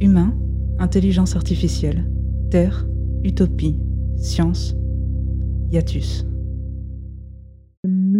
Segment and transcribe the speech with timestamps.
[0.00, 0.34] Humain,
[0.78, 2.04] intelligence artificielle,
[2.50, 2.86] terre,
[3.24, 3.78] utopie,
[4.16, 4.74] science,
[5.70, 6.26] hiatus.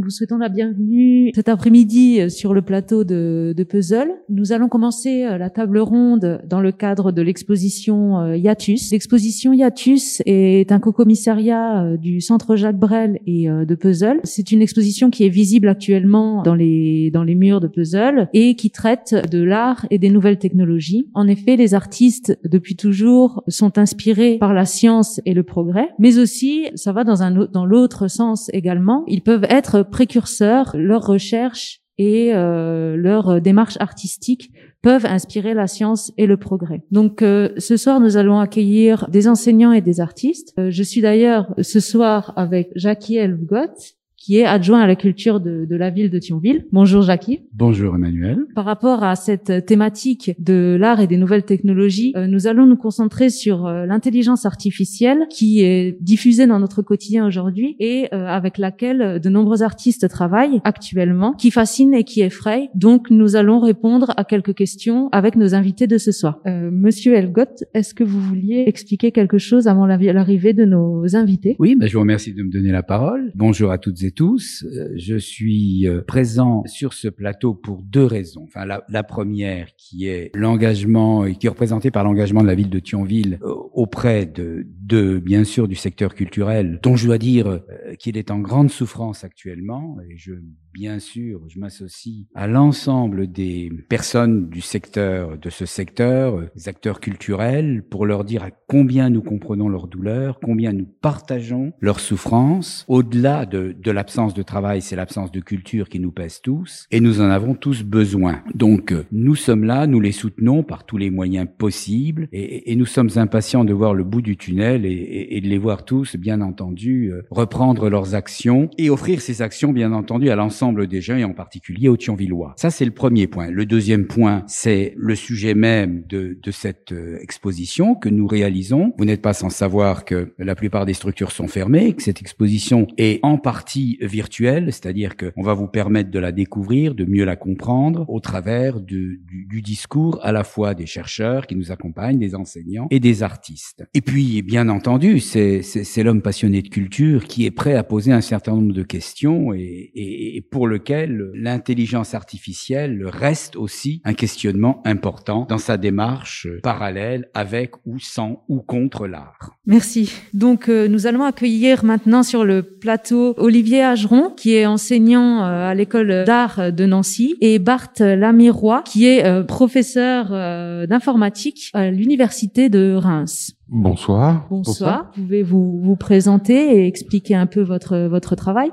[0.06, 4.08] Vous souhaitons la bienvenue cet après-midi euh, sur le plateau de, de, Puzzle.
[4.28, 8.92] Nous allons commencer euh, la table ronde dans le cadre de l'exposition euh, Hiatus.
[8.92, 14.20] L'exposition Hiatus est un co-commissariat du Centre Jacques Brel et de Puzzle.
[14.22, 18.54] C'est une exposition qui est visible actuellement dans les, dans les murs de Puzzle et
[18.54, 21.08] qui traite de l'art et des nouvelles technologies.
[21.14, 26.18] En effet, les artistes, depuis toujours, sont inspirés par la science et le progrès, mais
[26.18, 31.80] aussi, ça va dans, un, dans l'autre sens également, ils peuvent être précurseurs, leurs recherches
[31.96, 36.82] et euh, leur démarche artistique peuvent inspirer la science et le progrès.
[36.90, 40.52] Donc euh, ce soir, nous allons accueillir des enseignants et des artistes.
[40.58, 43.96] Euh, je suis d'ailleurs ce soir avec Jackie Elvgott,
[44.26, 46.66] qui est adjoint à la culture de, de, la ville de Thionville.
[46.72, 47.42] Bonjour Jackie.
[47.54, 48.38] Bonjour Emmanuel.
[48.56, 52.76] Par rapport à cette thématique de l'art et des nouvelles technologies, euh, nous allons nous
[52.76, 58.58] concentrer sur euh, l'intelligence artificielle qui est diffusée dans notre quotidien aujourd'hui et euh, avec
[58.58, 62.68] laquelle de nombreux artistes travaillent actuellement, qui fascine et qui effraie.
[62.74, 66.40] Donc nous allons répondre à quelques questions avec nos invités de ce soir.
[66.46, 71.54] Monsieur Elgott, est-ce que vous vouliez expliquer quelque chose avant l'arrivée de nos invités?
[71.60, 73.30] Oui, ben, je vous remercie de me donner la parole.
[73.36, 74.64] Bonjour à toutes et tous.
[74.64, 78.44] Euh, je suis euh, présent sur ce plateau pour deux raisons.
[78.48, 82.56] Enfin, la, la première qui est l'engagement et qui est représentée par l'engagement de la
[82.56, 87.18] ville de Thionville euh, auprès de, de, bien sûr, du secteur culturel, dont je dois
[87.18, 87.60] dire
[87.98, 89.98] qu'il est en grande souffrance actuellement.
[90.10, 90.32] Et je,
[90.76, 97.00] bien sûr, je m'associe à l'ensemble des personnes du secteur, de ce secteur, des acteurs
[97.00, 102.84] culturels, pour leur dire à combien nous comprenons leur douleur, combien nous partageons leur souffrance,
[102.88, 106.86] au-delà de, de la l'absence de travail, c'est l'absence de culture qui nous pèse tous,
[106.92, 108.40] et nous en avons tous besoin.
[108.54, 112.76] Donc, euh, nous sommes là, nous les soutenons par tous les moyens possibles, et, et
[112.76, 116.14] nous sommes impatients de voir le bout du tunnel et, et, de les voir tous,
[116.14, 121.00] bien entendu, euh, reprendre leurs actions et offrir ces actions, bien entendu, à l'ensemble des
[121.00, 122.54] gens et en particulier aux Thionvillois.
[122.56, 123.50] Ça, c'est le premier point.
[123.50, 128.92] Le deuxième point, c'est le sujet même de, de cette euh, exposition que nous réalisons.
[128.98, 132.86] Vous n'êtes pas sans savoir que la plupart des structures sont fermées, que cette exposition
[132.98, 137.36] est en partie virtuelle, c'est-à-dire qu'on va vous permettre de la découvrir, de mieux la
[137.36, 142.34] comprendre au travers du, du, discours à la fois des chercheurs qui nous accompagnent, des
[142.34, 143.84] enseignants et des artistes.
[143.94, 148.20] Et puis, bien entendu, c'est l'homme passionné de culture qui est prêt à poser un
[148.20, 154.80] certain nombre de questions et, et, et pour lequel l'intelligence artificielle reste aussi un questionnement
[154.86, 159.50] important dans sa démarche parallèle avec ou sans ou contre l'art.
[159.66, 160.10] Merci.
[160.32, 165.68] Donc, euh, nous allons accueillir maintenant sur le plateau Olivier Ageron, qui est enseignant euh,
[165.68, 171.90] à l'école d'art de Nancy, et Bart Lamirois, qui est euh, professeur euh, d'informatique à
[171.90, 173.52] l'université de Reims.
[173.68, 174.46] Bonsoir.
[174.48, 175.10] Bonsoir.
[175.10, 178.70] Pouvez-vous vous présenter et expliquer un peu votre votre travail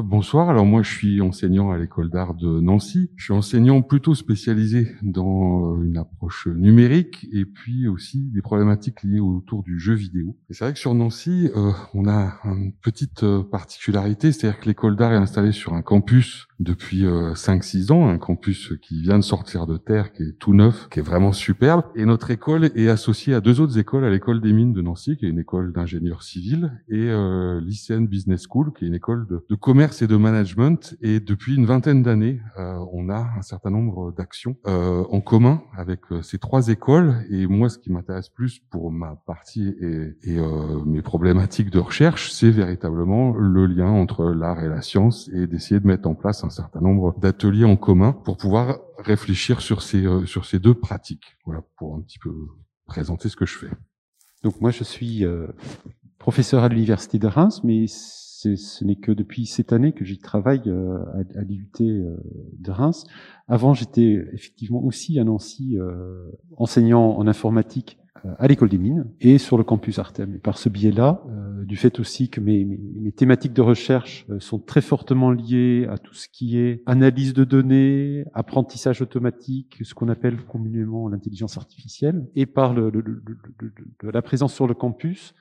[0.00, 3.10] Bonsoir, alors moi je suis enseignant à l'école d'art de Nancy.
[3.16, 9.02] Je suis enseignant plutôt spécialisé dans euh, une approche numérique et puis aussi des problématiques
[9.02, 10.38] liées autour du jeu vidéo.
[10.48, 14.66] Et c'est vrai que sur Nancy, euh, on a une petite euh, particularité, c'est-à-dire que
[14.66, 19.24] l'école d'art est installée sur un campus depuis 5-6 ans, un campus qui vient de
[19.24, 21.84] sortir de terre, qui est tout neuf, qui est vraiment superbe.
[21.94, 25.16] Et notre école est associée à deux autres écoles, à l'école des mines de Nancy,
[25.16, 29.26] qui est une école d'ingénieurs civils, et euh, l'ICN Business School, qui est une école
[29.28, 30.96] de, commerce et de management.
[31.02, 35.62] Et depuis une vingtaine d'années, euh, on a un certain nombre d'actions euh, en commun
[35.76, 37.14] avec euh, ces trois écoles.
[37.30, 41.78] Et moi, ce qui m'intéresse plus pour ma partie et, et euh, mes problématiques de
[41.78, 46.14] recherche, c'est véritablement le lien entre l'art et la science et d'essayer de mettre en
[46.14, 50.74] place certain nombre d'ateliers en commun pour pouvoir réfléchir sur ces, euh, sur ces deux
[50.74, 51.36] pratiques.
[51.44, 52.32] Voilà, pour un petit peu
[52.86, 53.70] présenter ce que je fais.
[54.44, 55.24] Donc moi, je suis
[56.18, 57.86] professeur à l'université de Reims, mais
[58.56, 62.16] ce n'est que depuis cette année que j'y travaille euh, à, à euh,
[62.58, 63.04] de Reims.
[63.48, 67.98] Avant, j'étais effectivement aussi à Nancy euh, enseignant en informatique
[68.38, 70.34] à l'école des mines et sur le campus Artem.
[70.34, 71.22] Et par ce biais-là,
[71.64, 76.14] du fait aussi que mes, mes, thématiques de recherche sont très fortement liées à tout
[76.14, 82.46] ce qui est analyse de données, apprentissage automatique, ce qu'on appelle communément l'intelligence artificielle, et
[82.46, 85.38] par le, le, le, la présence sur le campus, euh,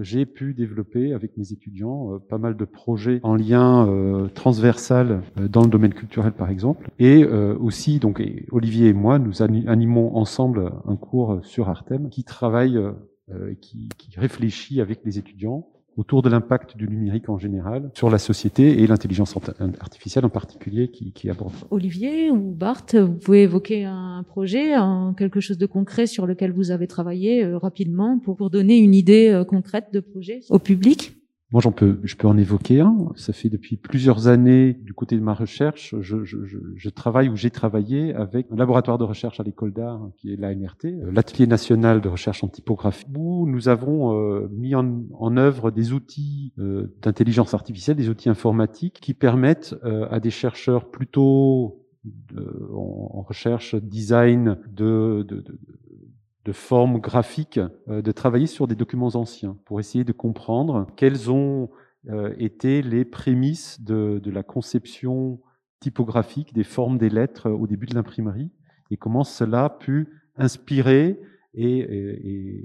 [0.00, 5.22] j'ai pu développer avec mes étudiants euh, pas mal de projets en lien euh, transversal
[5.36, 6.90] dans le domaine culturel par exemple.
[6.98, 12.78] Et aussi donc Olivier et moi nous animons ensemble un cours sur Artem qui travaille
[13.60, 15.66] qui, qui réfléchit avec les étudiants
[15.96, 19.34] autour de l'impact du numérique en général sur la société et l'intelligence
[19.80, 21.52] artificielle en particulier qui, qui aborde.
[21.70, 26.52] Olivier ou Bart, vous pouvez évoquer un projet, un, quelque chose de concret sur lequel
[26.52, 30.40] vous avez travaillé euh, rapidement pour, pour donner une idée euh, concrète de projet?
[30.50, 31.16] Au public?
[31.54, 33.12] Moi, j'en peux, je peux en évoquer un.
[33.14, 36.36] Ça fait depuis plusieurs années, du côté de ma recherche, je, je,
[36.74, 40.36] je, travaille ou j'ai travaillé avec un laboratoire de recherche à l'école d'art qui est
[40.36, 45.36] l'ANRT, euh, l'atelier national de recherche en typographie, où nous avons euh, mis en, en,
[45.36, 50.90] œuvre des outils euh, d'intelligence artificielle, des outils informatiques qui permettent euh, à des chercheurs
[50.90, 55.56] plutôt de, en, en, recherche design de, de, de
[56.44, 61.30] de forme graphique, euh, de travailler sur des documents anciens pour essayer de comprendre quelles
[61.30, 61.70] ont
[62.10, 65.40] euh, été les prémices de, la conception
[65.80, 68.50] typographique des formes des lettres au début de l'imprimerie
[68.90, 71.18] et comment cela a pu inspirer
[71.54, 72.62] et,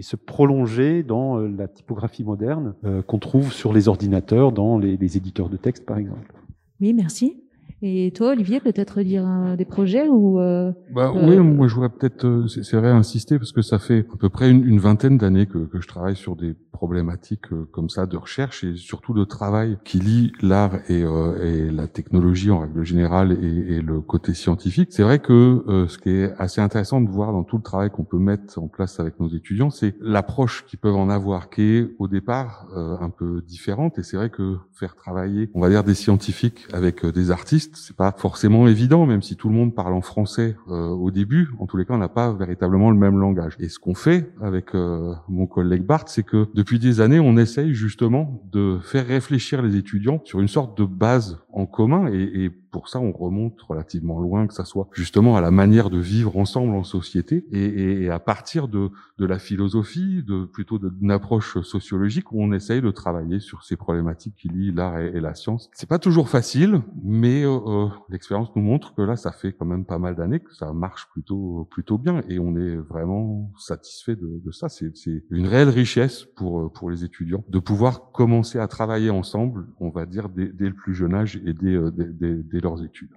[0.00, 4.96] se prolonger dans euh, la typographie moderne euh, qu'on trouve sur les ordinateurs, dans les,
[4.96, 6.32] les éditeurs de texte par exemple.
[6.80, 7.42] Oui, merci.
[7.80, 11.74] Et toi, Olivier, peut-être dire euh, des projets ou euh, bah, euh, Oui, moi je
[11.74, 14.80] voudrais peut-être, euh, c'est vrai, insister parce que ça fait à peu près une, une
[14.80, 19.14] vingtaine d'années que, que, je travaille sur des problématiques comme ça de recherche et surtout
[19.14, 24.00] de travail qui lie l'art et, et, la technologie en règle générale et, et le
[24.00, 24.88] côté scientifique.
[24.92, 28.04] C'est vrai que ce qui est assez intéressant de voir dans tout le travail qu'on
[28.04, 31.90] peut mettre en place avec nos étudiants, c'est l'approche qu'ils peuvent en avoir, qui est
[31.98, 33.98] au départ un peu différente.
[33.98, 37.96] Et c'est vrai que faire travailler, on va dire, des scientifiques avec des artistes c'est
[37.96, 41.50] pas forcément évident, même si tout le monde parle en français euh, au début.
[41.58, 43.56] En tous les cas, on n'a pas véritablement le même langage.
[43.58, 47.36] Et ce qu'on fait avec euh, mon collègue Bart, c'est que depuis des années, on
[47.36, 52.44] essaye justement de faire réfléchir les étudiants sur une sorte de base en commun et,
[52.44, 55.98] et pour ça, on remonte relativement loin, que ça soit justement à la manière de
[55.98, 61.10] vivre ensemble en société, et, et à partir de, de, la philosophie, de plutôt d'une
[61.10, 65.34] approche sociologique, où on essaye de travailler sur ces problématiques qui lient l'art et, la
[65.34, 65.68] science.
[65.72, 69.66] C'est pas toujours facile, mais euh, euh, l'expérience nous montre que là, ça fait quand
[69.66, 74.16] même pas mal d'années que ça marche plutôt plutôt bien, et on est vraiment satisfait
[74.16, 74.68] de, de ça.
[74.68, 74.92] C'est
[75.30, 80.06] une réelle richesse pour pour les étudiants de pouvoir commencer à travailler ensemble, on va
[80.06, 83.12] dire dès, dès le plus jeune âge et dès, dès, dès, leurs études.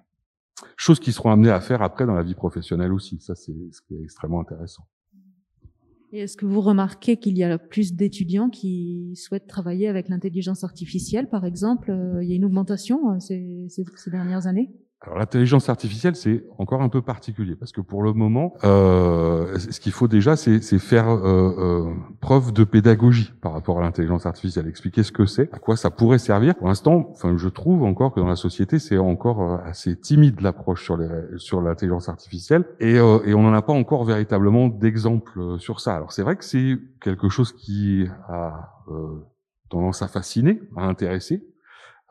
[0.78, 3.20] Choses qui seront amenées à faire après dans la vie professionnelle aussi.
[3.20, 4.84] Ça, c'est ce qui est extrêmement intéressant.
[6.12, 11.30] Est-ce que vous remarquez qu'il y a plus d'étudiants qui souhaitent travailler avec l'intelligence artificielle,
[11.30, 11.96] par exemple?
[12.22, 14.72] Il y a une augmentation euh, ces dernières années?
[15.04, 19.80] Alors l'intelligence artificielle, c'est encore un peu particulier parce que pour le moment, euh, ce
[19.80, 24.68] qu'il faut déjà, c'est faire euh, euh, preuve de pédagogie par rapport à l'intelligence artificielle,
[24.68, 26.54] expliquer ce que c'est, à quoi ça pourrait servir.
[26.56, 30.40] Pour l'instant, enfin, je trouve encore que dans la société, c'est encore euh, assez timide
[30.40, 31.00] l'approche sur
[31.38, 35.80] sur l'intelligence artificielle et, euh, et on n'en a pas encore véritablement d'exemple euh, sur
[35.80, 35.96] ça.
[35.96, 38.70] Alors c'est vrai que c'est quelque chose qui a
[39.70, 41.44] tendance à fasciner, à intéresser,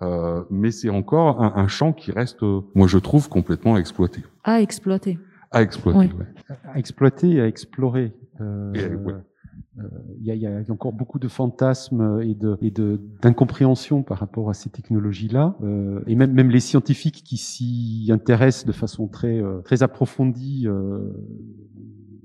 [0.02, 4.22] euh, mais c'est encore un, un, champ qui reste, euh, moi je trouve, complètement exploité.
[4.44, 5.18] À exploiter.
[5.50, 6.10] À exploiter, oui.
[6.18, 6.56] ouais.
[6.72, 8.12] À exploiter et à explorer.
[8.40, 9.14] Euh, et, ouais.
[9.76, 12.72] Il euh, y, y, a encore beaucoup de fantasmes et de et
[13.22, 18.66] d'incompréhension par rapport à ces technologies-là, euh, et même même les scientifiques qui s'y intéressent
[18.66, 20.66] de façon très euh, très approfondie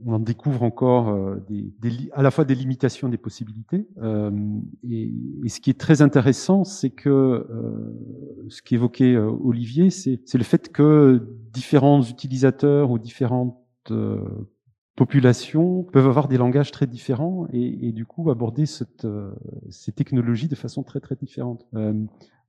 [0.05, 3.87] on en découvre encore euh, des, des, à la fois des limitations des possibilités.
[4.01, 4.31] Euh,
[4.87, 5.11] et,
[5.47, 11.27] ce qui est très intéressant, c'est que euh, ce qu'évoquait Olivier, c'est le fait que
[11.51, 13.57] différents utilisateurs ou différentes
[14.95, 19.07] populations peuvent avoir des langages très différents et, et du coup aborder cette,
[19.69, 21.65] ces technologies de façon très très différente.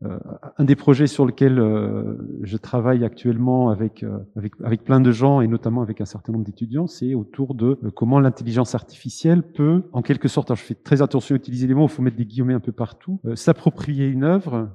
[0.02, 5.10] Un des projets sur lequel euh, je travaille actuellement avec, euh, avec, avec plein de
[5.10, 9.84] gens et notamment avec un certain nombre d'étudiants, c'est autour de comment l'intelligence artificielle peut,
[9.92, 12.26] en quelque sorte, je fais très attention à utiliser les mots, il faut mettre des
[12.26, 14.68] guillemets un peu partout, s'approprier une œuvre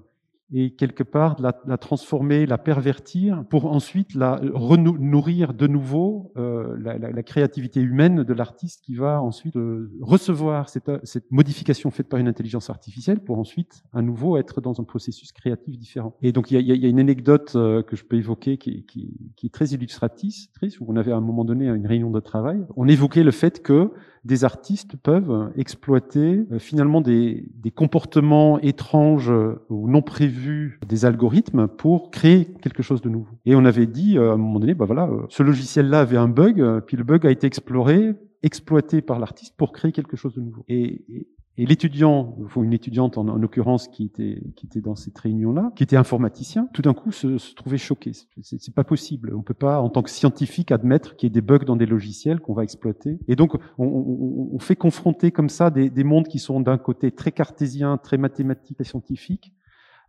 [0.53, 6.75] et quelque part la, la, transformer, la pervertir, pour ensuite la renourrir de nouveau euh,
[6.79, 11.91] la, la, la, créativité humaine de l'artiste qui va ensuite euh, recevoir cette, cette, modification
[11.91, 16.15] faite par une intelligence artificielle pour ensuite à nouveau être dans un processus créatif différent.
[16.21, 18.83] Et donc il y a, y a, une anecdote euh, que je peux évoquer qui,
[18.85, 22.19] qui, qui est très illustratrice, où on avait à un moment donné une réunion de
[22.19, 23.91] travail, on évoquait le fait que
[24.23, 29.31] des artistes peuvent exploiter euh, finalement des, des, comportements étranges
[29.69, 30.40] ou non prévus
[30.87, 33.35] des algorithmes pour créer quelque chose de nouveau.
[33.45, 36.17] Et on avait dit euh, à un moment donné, bah voilà, euh, ce logiciel-là avait
[36.17, 40.33] un bug, puis le bug a été exploré, exploité par l'artiste pour créer quelque chose
[40.33, 40.63] de nouveau.
[40.67, 45.97] Et, l'étudiant, une étudiante en, l'occurrence qui était, qui était dans cette réunion-là, qui était
[45.97, 48.13] informaticien, tout d'un coup se, trouvait choqué.
[48.41, 49.33] C'est pas possible.
[49.35, 51.85] On peut pas, en tant que scientifique, admettre qu'il y ait des bugs dans des
[51.85, 53.19] logiciels qu'on va exploiter.
[53.27, 57.31] Et donc, on, fait confronter comme ça des, des mondes qui sont d'un côté très
[57.31, 59.53] cartésien, très mathématique et scientifique,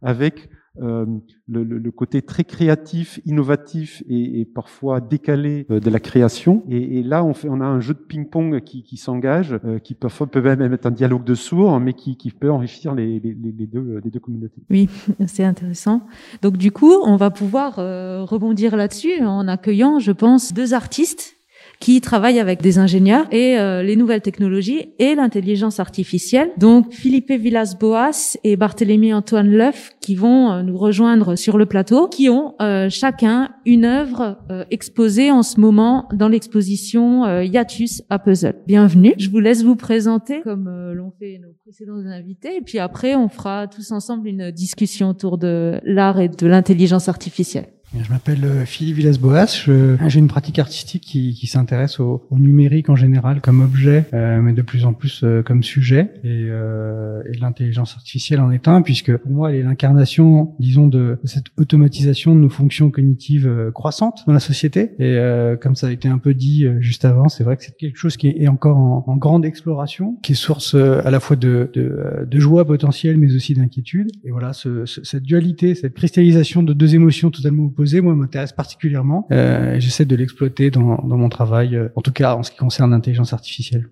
[0.03, 0.49] avec
[0.81, 1.05] euh,
[1.49, 6.65] le, le, côté très créatif, innovatif et, et parfois décalé euh, de la création.
[6.71, 9.79] Et, et, là, on, fait, on a un jeu de ping-pong qui, qui s'engage, euh,
[9.79, 13.21] qui parfois peut même être un dialogue de sourds, mais qui, qui peut enrichir les,
[13.21, 14.63] les, les, deux, les deux communautés.
[14.71, 14.89] Oui,
[15.27, 16.07] c'est intéressant.
[16.41, 21.37] Donc du coup, on va pouvoir euh, rebondir là-dessus en accueillant, je pense, deux artistes
[21.83, 26.51] qui travaille avec des ingénieurs et euh, les nouvelles technologies et l'intelligence artificielle.
[26.57, 32.07] Donc Philippe Villas-Boas et Barthélémy Antoine Leuf qui vont euh, nous rejoindre sur le plateau,
[32.07, 34.39] qui ont euh, chacun une œuvre
[34.71, 38.55] exposée en ce moment dans l'exposition Yatus à Puzzle.
[38.67, 39.15] Bienvenue.
[39.19, 43.29] Je vous laisse vous présenter comme l'ont fait nos précédents invités et puis après on
[43.29, 47.67] fera tous ensemble une discussion autour de l'art et de l'intelligence artificielle.
[47.95, 49.67] Je m'appelle euh, Philippe Villas-Boas.
[50.09, 54.41] J'ai une pratique artistique qui, qui s'intéresse au, au, numérique en général comme objet, euh,
[54.41, 56.11] mais de plus en plus euh, comme sujet.
[56.25, 60.89] Et, euh, et l'intelligence artificielle en est un, puisque pour moi, elle est l'incarnation, disons,
[60.89, 64.93] de cette automatisation de nos fonctions cognitives croissantes dans la société.
[64.99, 65.19] Et
[65.61, 68.17] comme ça a été un peu dit juste avant, c'est vrai que c'est quelque chose
[68.17, 72.27] qui est encore en, en, grande exploration, qui est source à la fois de, de,
[72.27, 74.09] de joie potentielle, mais aussi d'inquiétude.
[74.25, 79.27] Et voilà, ce, cette dualité, cette cristallisation de deux émotions totalement opposées moi, m'intéresse particulièrement.
[79.31, 82.59] Euh, J'essaie de l'exploiter dans, dans, mon travail, euh, en tout cas en ce qui
[82.59, 83.91] concerne l'intelligence artificielle.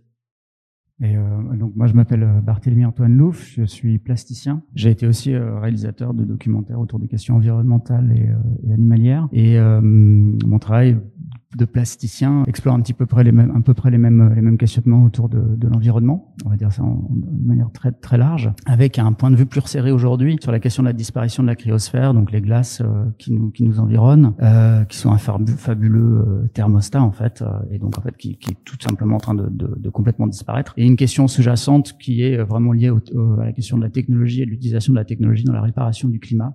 [1.02, 1.20] Et euh,
[1.54, 4.62] donc moi je m'appelle euh, Barthélemy Antoine Louf, je suis plasticien.
[4.74, 9.28] J'ai été aussi réalisateur de documentaires autour des questions environnementales et, et animalières.
[9.32, 10.98] Et mon travail
[11.56, 14.40] de plasticien explore un petit peu près les mêmes, un peu près les mêmes, les
[14.40, 16.32] mêmes questionnements autour de, de l'environnement.
[16.44, 19.60] On va dire ça de manière très, très large, avec un point de vue plus
[19.60, 23.04] resserré aujourd'hui sur la question de la disparition de la cryosphère, donc les glaces euh,
[23.18, 27.46] qui nous, qui nous environnent, euh, qui sont un fabuleux euh, thermostat en fait, euh,
[27.70, 30.28] et donc en fait qui, qui, est tout simplement en train de, de, de, complètement
[30.28, 30.72] disparaître.
[30.76, 33.00] Et une question sous-jacente qui est vraiment liée au,
[33.40, 36.08] à la question de la technologie et de l'utilisation de la technologie dans la réparation
[36.08, 36.54] du climat.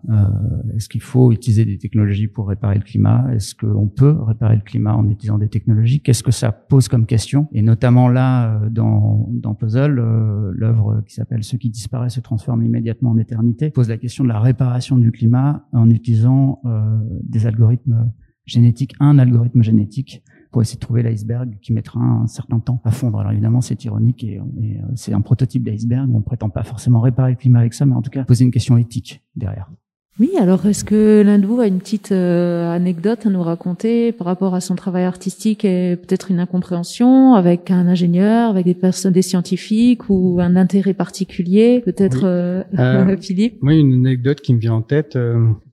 [0.76, 3.26] Est-ce qu'il faut utiliser des technologies pour réparer le climat?
[3.34, 4.85] Est-ce qu'on peut réparer le climat?
[4.94, 6.02] En utilisant des technologies.
[6.02, 7.48] Qu'est-ce que ça pose comme question?
[7.54, 12.20] Et notamment là, euh, dans, dans Puzzle, euh, l'œuvre qui s'appelle Ce qui disparaît se
[12.20, 17.00] transforme immédiatement en éternité, pose la question de la réparation du climat en utilisant euh,
[17.24, 18.12] des algorithmes
[18.46, 22.92] génétiques, un algorithme génétique pour essayer de trouver l'iceberg qui mettra un certain temps à
[22.92, 23.20] fondre.
[23.20, 26.10] Alors évidemment, c'est ironique et, et c'est un prototype d'iceberg.
[26.14, 28.52] On prétend pas forcément réparer le climat avec ça, mais en tout cas poser une
[28.52, 29.70] question éthique derrière.
[30.18, 34.14] Oui, alors est-ce que l'un de vous a une petite euh, anecdote à nous raconter
[34.14, 38.76] par rapport à son travail artistique et peut-être une incompréhension avec un ingénieur, avec des
[38.76, 43.58] personnes, des scientifiques ou un intérêt particulier, peut-être euh, euh, Philippe?
[43.62, 45.18] Oui, une anecdote qui me vient en tête.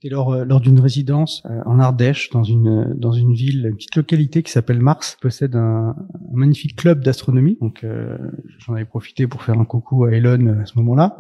[0.02, 4.42] C'était lors, lors d'une résidence en Ardèche, dans une dans une ville, une petite localité
[4.42, 7.56] qui s'appelle Mars, possède un, un magnifique club d'astronomie.
[7.60, 7.86] Donc
[8.58, 11.14] j'en avais profité pour faire un coucou à Elon à ce moment-là,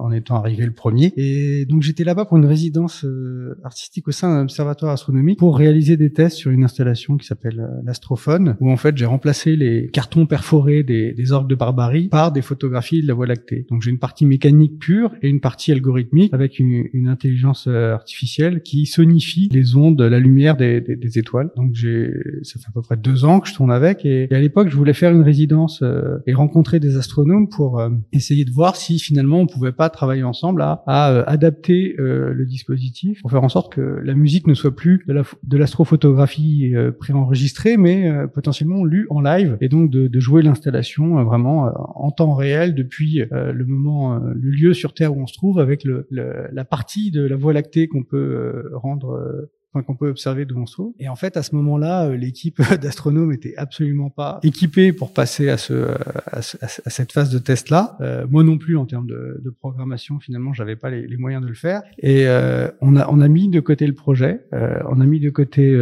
[0.00, 1.12] en étant arrivé le premier.
[1.16, 5.58] Et donc j'étais là-bas pour une résidence euh, artistique au sein d'un observatoire astronomique pour
[5.58, 9.56] réaliser des tests sur une installation qui s'appelle euh, l'astrophone, où en fait j'ai remplacé
[9.56, 13.66] les cartons perforés des, des orgues de barbarie par des photographies de la Voie lactée.
[13.70, 17.94] Donc j'ai une partie mécanique pure et une partie algorithmique avec une, une intelligence euh,
[18.06, 21.50] artificielle qui sonifie les ondes, la lumière des, des, des, étoiles.
[21.56, 24.38] Donc j'ai, ça fait à peu près deux ans que je tourne avec et, à
[24.38, 25.82] l'époque je voulais faire une résidence
[26.26, 27.82] et rencontrer des astronomes pour
[28.12, 33.20] essayer de voir si finalement on pouvait pas travailler ensemble à, à adapter le dispositif
[33.22, 38.08] pour faire en sorte que la musique ne soit plus de l'astrophotographie euh, préenregistrée, mais
[38.08, 42.34] euh, potentiellement lue en live, et donc de, de jouer l'installation euh, vraiment en temps
[42.34, 46.64] réel depuis le moment, le lieu sur Terre où on se trouve, avec le, la
[46.64, 49.48] partie de la Voie lactée qu'on peut rendre
[49.82, 50.76] qu'on peut observer d'où on se.
[50.98, 55.48] Et en fait, à ce moment-là, euh, l'équipe d'astronomes était absolument pas équipée pour passer
[55.48, 55.94] à, ce, euh,
[56.26, 57.96] à, cette phase de test-là.
[58.00, 61.54] Euh, moi non plus, en termes de, programmation, finalement, j'avais pas les, moyens de le
[61.54, 61.82] faire.
[61.98, 62.26] Et
[62.80, 65.74] on a on a mis de côté le projet, on a mis de côté,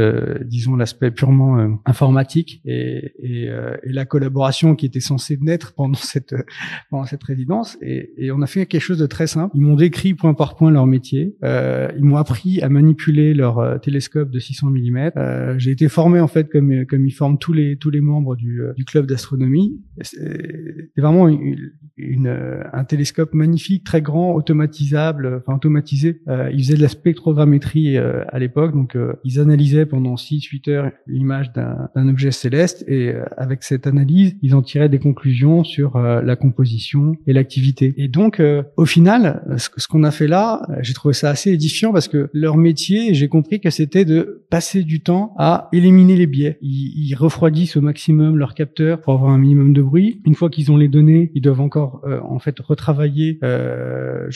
[0.45, 6.35] disons, l'aspect purement informatique et, et, et, la collaboration qui était censée naître pendant cette
[6.91, 7.77] pendant cette résidence.
[7.83, 9.57] Et, on a fait quelque chose de très simple.
[9.57, 11.35] Ils m'ont décrit point par point leur métier.
[11.43, 15.11] ils m'ont appris à manipuler leur télescope de 600 mm.
[15.17, 18.37] Euh, j'ai été formé en fait comme comme ils forment tous les tous les membres
[18.37, 19.81] du, euh, du club d'astronomie.
[20.03, 26.21] C'est vraiment une, une, un télescope magnifique, très grand, automatisable, enfin automatisé.
[26.29, 30.71] Euh, ils faisaient de la spectrogrammétrie euh, à l'époque, donc euh, ils analysaient pendant 6-8
[30.71, 35.99] heures l'image d'un objet céleste et avec cette analyse, ils en tiraient des conclusions sur
[35.99, 37.95] la composition et l'activité.
[37.97, 38.43] Et donc,
[38.77, 42.57] au final, ce qu'on a fait là, j'ai trouvé ça assez édifiant parce que leur
[42.57, 46.59] métier, j'ai compris que c'était de passer du temps à éliminer les biais.
[46.63, 50.21] Ils, ils, refroidissent au maximum leurs capteurs pour avoir un minimum de bruit.
[50.25, 53.39] Une fois qu'ils ont les données, ils doivent encore en fait retravailler.
[53.43, 54.29] Euh,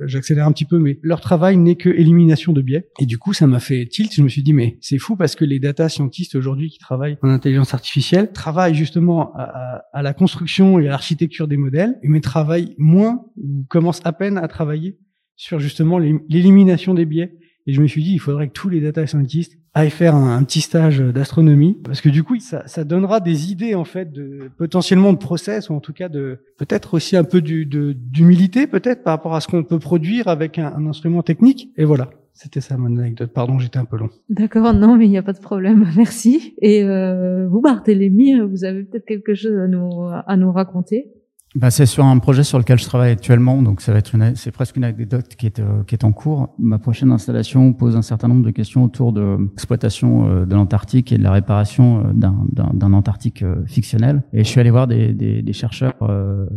[0.00, 2.88] J'accélère un petit peu, mais leur travail n'est que élimination de biais.
[3.00, 4.12] Et du coup, ça m'a fait tilt.
[4.14, 7.18] Je me suis dit, mais c'est fou parce que les data scientists aujourd'hui qui travaillent
[7.22, 12.20] en intelligence artificielle travaillent justement à, à la construction et à l'architecture des modèles, mais
[12.20, 14.98] travaillent moins ou commencent à peine à travailler
[15.36, 17.32] sur justement l'élimination des biais.
[17.66, 20.42] Et je me suis dit, il faudrait que tous les data scientists aillent faire un,
[20.44, 24.50] petit stage d'astronomie, parce que du coup, ça, ça, donnera des idées en fait de
[24.56, 29.14] potentiellement de process ou en tout cas de peut-être aussi un peu d'humilité peut-être par
[29.14, 31.70] rapport à ce qu'on peut produire avec un, un instrument technique.
[31.76, 32.10] Et voilà.
[32.34, 33.30] C'était ça mon anecdote.
[33.32, 34.10] Pardon, j'étais un peu long.
[34.28, 35.86] D'accord, non, mais il n'y a pas de problème.
[35.96, 36.54] Merci.
[36.60, 41.12] Et euh, vous, Barthélémy, vous avez peut-être quelque chose à nous à nous raconter
[41.54, 44.50] bah, c'est sur un projet sur lequel je travaille actuellement, donc ça va être c'est
[44.50, 46.52] presque une anecdote qui est euh, qui est en cours.
[46.58, 51.12] Ma prochaine installation pose un certain nombre de questions autour de l'exploitation euh, de l'Antarctique
[51.12, 54.22] et de la réparation euh, d'un, Antarctique fictionnel.
[54.32, 55.94] Et je suis allé voir des, des, des chercheurs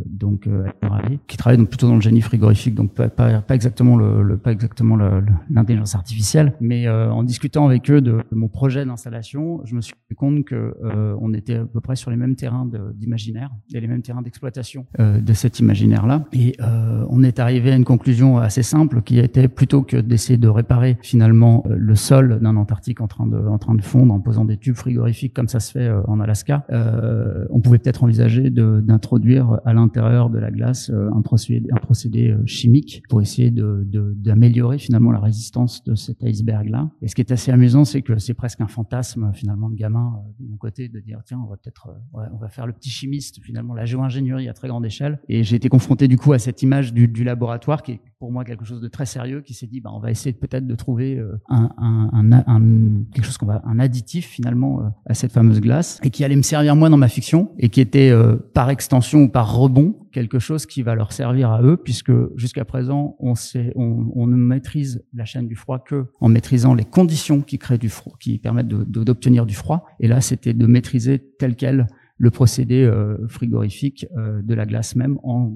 [0.06, 0.48] donc
[1.28, 4.38] qui travaillent donc plutôt dans le génie frigorifique, donc pas, pas, pas exactement le, le,
[4.38, 4.98] pas exactement
[5.50, 9.96] l'intelligence artificielle, mais en discutant avec eux de, de, mon projet d'installation, je me suis
[9.96, 10.76] rendu compte que
[11.20, 14.86] on était à peu près sur les mêmes terrains d'imaginaire et les mêmes terrains d'exploitation
[15.00, 16.24] euh, de cet imaginaire-là.
[16.32, 20.38] Et euh, on est arrivé à une conclusion assez simple qui était plutôt que d'essayer
[20.38, 24.14] de réparer finalement euh, le sol d'un Antarctique en train de en train de fondre
[24.14, 26.66] en posant des tubes frigorifiques comme ça se fait en Alaska,
[27.50, 33.04] on pouvait peut-être envisager d'introduire à l'intérieur de la glace un procédé, un procédé chimique
[33.10, 36.90] pour essayer de d'améliorer finalement la résistance de cet iceberg-là.
[37.02, 40.22] Et ce qui est assez amusant, c'est que c'est presque un fantasme finalement de gamin
[40.40, 43.42] de mon côté de dire tiens on va peut-être on va faire le petit chimiste
[43.44, 45.20] finalement la géo-ingénierie à très d'échelle.
[45.30, 48.44] Et j'ai été confronté du coup à cette image du, laboratoire qui est pour moi
[48.44, 51.18] quelque chose de très sérieux, qui s'est dit bah, on va essayer peut-être de trouver
[51.18, 56.10] euh, un, quelque chose qu'on va un additif finalement euh, à cette fameuse glace et
[56.10, 59.30] qui allait me servir moi dans ma fiction et qui était euh, par extension ou
[59.30, 63.72] par rebond quelque chose qui va leur servir à eux puisque jusqu'à présent on sait
[63.76, 67.90] on, ne maîtrise la chaîne du froid que en maîtrisant les conditions qui créent du
[67.90, 69.86] froid, qui permettent d'obtenir du froid.
[70.00, 74.96] Et là c'était de maîtriser tel quel le procédé euh, frigorifique euh, de la glace
[74.96, 75.54] même en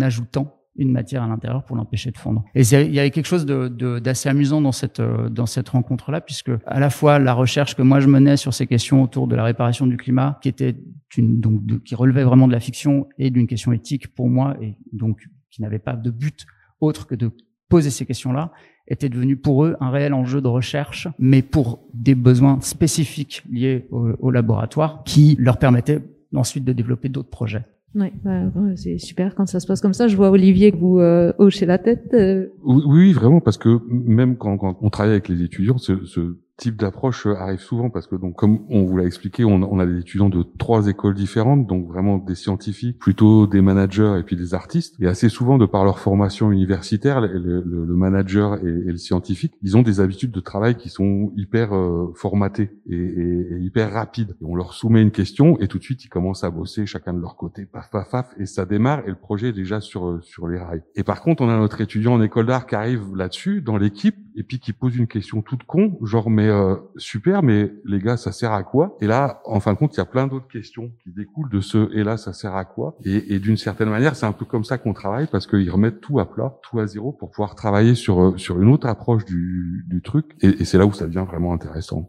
[0.00, 2.44] ajoutant une matière à l'intérieur pour l'empêcher de fondre.
[2.54, 6.50] Et il y avait quelque chose d'assez amusant dans cette euh, dans cette rencontre-là, puisque
[6.66, 9.44] à la fois la recherche que moi je menais sur ces questions autour de la
[9.44, 10.74] réparation du climat, qui était
[11.16, 14.78] une, donc qui relevait vraiment de la fiction et d'une question éthique pour moi, et
[14.92, 16.46] donc qui n'avait pas de but
[16.80, 17.30] autre que de
[17.72, 18.52] poser ces questions-là,
[18.86, 23.86] était devenu pour eux un réel enjeu de recherche, mais pour des besoins spécifiques liés
[23.90, 26.00] au, laboratoire qui leur permettaient
[26.34, 27.64] ensuite de développer d'autres projets.
[27.94, 28.42] Oui, bah,
[28.76, 30.06] c'est super quand ça se passe comme ça.
[30.06, 32.12] Je vois Olivier que vous euh, hochez la tête.
[32.12, 32.48] Euh.
[32.62, 36.36] Oui, oui, vraiment, parce que même quand, quand on travaille avec les étudiants, ce, ce
[36.56, 39.78] type d'approche euh, arrive souvent parce que donc comme on vous l'a expliqué, on, on,
[39.78, 44.22] a des étudiants de trois écoles différentes, donc vraiment des scientifiques, plutôt des managers et
[44.22, 44.94] puis des artistes.
[45.00, 48.96] Et assez souvent, de par leur formation universitaire, le, le, le manager et, et, le
[48.96, 53.92] scientifique, ils ont des habitudes de travail qui sont hyper euh, formatées et, et, hyper
[53.92, 54.36] rapides.
[54.42, 57.20] on leur soumet une question et tout de suite ils commencent à bosser chacun de
[57.20, 60.20] leur côté, paf paf paf, et ça démarre et le projet est déjà sur euh,
[60.22, 60.82] sur les rails.
[60.94, 64.16] Et par contre, on a notre étudiant en école d'art qui arrive là-dessus dans l'équipe
[64.36, 68.16] et puis qui pose une question toute con, genre mais euh, super, mais les gars,
[68.16, 68.96] ça sert à quoi?
[69.00, 71.60] Et là, en fin de compte, il y a plein d'autres questions qui découlent de
[71.60, 72.96] ce et là, ça sert à quoi?
[73.04, 76.20] Et, d'une certaine manière, c'est un peu comme ça qu'on travaille parce qu'ils remettent tout
[76.20, 79.84] à plat, tout à zéro pour pouvoir travailler sur euh, sur une autre approche du,
[79.88, 80.26] du truc.
[80.40, 82.06] Et, c'est là où ça devient vraiment intéressant.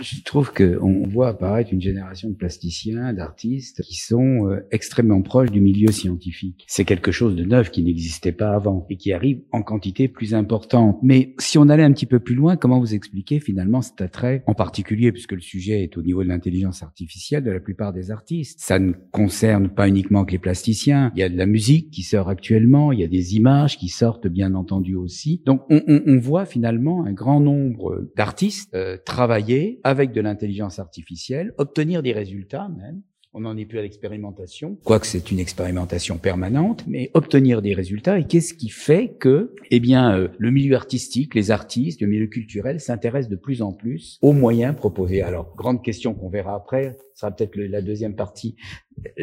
[0.00, 5.22] Je, trouve que on voit apparaître une génération de plasticiens, d'artistes qui sont euh, extrêmement
[5.22, 6.64] proches du milieu scientifique.
[6.66, 10.34] C'est quelque chose de neuf qui n'existait pas avant et qui arrive en quantité plus
[10.34, 10.98] importante.
[11.02, 14.42] Mais si on allait un petit peu plus loin, comment vous expliquer finalement cet attrait,
[14.46, 18.10] en particulier puisque le sujet est au niveau de l'intelligence artificielle de la plupart des
[18.10, 18.60] artistes.
[18.60, 21.12] Ça ne concerne pas uniquement que les plasticiens.
[21.14, 23.88] Il y a de la musique qui sort actuellement, il y a des images qui
[23.88, 25.42] sortent bien entendu aussi.
[25.46, 30.78] Donc on, on, on voit finalement un grand nombre d'artistes euh, travailler avec de l'intelligence
[30.78, 36.18] artificielle, obtenir des résultats même on n'en est plus à l'expérimentation, quoique c'est une expérimentation
[36.18, 38.18] permanente, mais obtenir des résultats.
[38.18, 42.26] Et qu'est-ce qui fait que, eh bien, euh, le milieu artistique, les artistes, le milieu
[42.26, 45.22] culturel s'intéressent de plus en plus aux moyens proposés.
[45.22, 48.56] Alors, grande question qu'on verra après, ce sera peut-être la deuxième partie.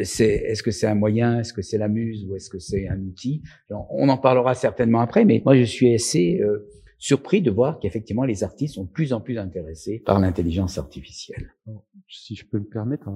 [0.02, 2.88] C'est est-ce que c'est un moyen, est-ce que c'est la muse ou est-ce que c'est
[2.88, 3.42] un outil?
[3.90, 6.68] On en parlera certainement après, mais moi je suis assez euh,
[6.98, 11.52] surpris de voir qu'effectivement les artistes sont de plus en plus intéressés par l'intelligence artificielle.
[12.08, 13.08] Si je peux me permettre,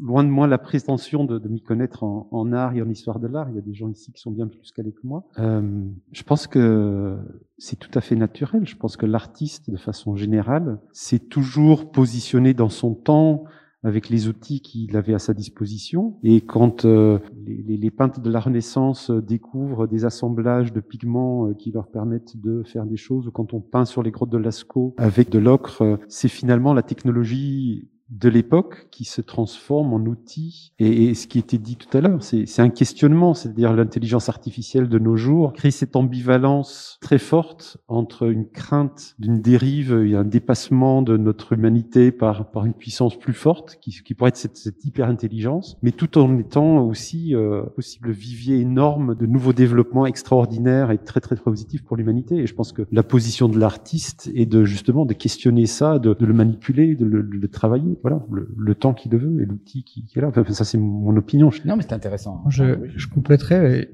[0.00, 3.20] loin de moi la prétention de, de m'y connaître en, en, art et en histoire
[3.20, 3.48] de l'art.
[3.50, 5.24] Il y a des gens ici qui sont bien plus calés que moi.
[5.38, 7.16] Euh, je pense que
[7.58, 8.66] c'est tout à fait naturel.
[8.66, 13.44] Je pense que l'artiste, de façon générale, s'est toujours positionné dans son temps
[13.82, 16.18] avec les outils qu'il avait à sa disposition.
[16.22, 21.54] Et quand euh, les, les, peintres de la Renaissance découvrent des assemblages de pigments euh,
[21.54, 24.38] qui leur permettent de faire des choses, ou quand on peint sur les grottes de
[24.38, 30.00] Lascaux avec de l'ocre, euh, c'est finalement la technologie de l'époque qui se transforme en
[30.00, 30.72] outil.
[30.78, 34.98] Et, ce qui était dit tout à l'heure, c'est un questionnement, c'est-à-dire l'intelligence artificielle de
[34.98, 41.02] nos jours crée cette ambivalence très forte entre une crainte d'une dérive et un dépassement
[41.02, 44.84] de notre humanité par, par une puissance plus forte, qui, qui pourrait être cette, cette
[44.84, 50.98] hyper-intelligence, mais tout en étant aussi euh, possible vivier énorme de nouveaux développements extraordinaires et
[50.98, 52.36] très très, positifs pour l'humanité.
[52.36, 56.12] Et je pense que la position de l'artiste est de justement de questionner ça, de,
[56.12, 59.84] de le manipuler, de le, de le travailler voilà, le, temps qu'il veut et l'outil
[59.84, 60.28] qui, qui, est là.
[60.28, 61.50] Enfin, ça, c'est mon opinion.
[61.64, 62.42] Non, mais c'est intéressant.
[62.48, 63.90] Je, je compléterai,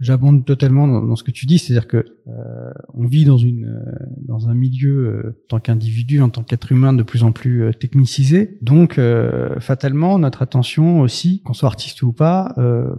[0.00, 4.06] j'abonde totalement dans, ce que tu dis, c'est-à-dire que euh, on vit dans une euh,
[4.26, 7.62] dans un milieu euh, en tant qu'individu, en tant qu'être humain, de plus en plus
[7.62, 8.58] euh, technicisé.
[8.60, 9.00] Donc,
[9.60, 12.54] fatalement, notre attention aussi, qu'on soit artiste ou pas,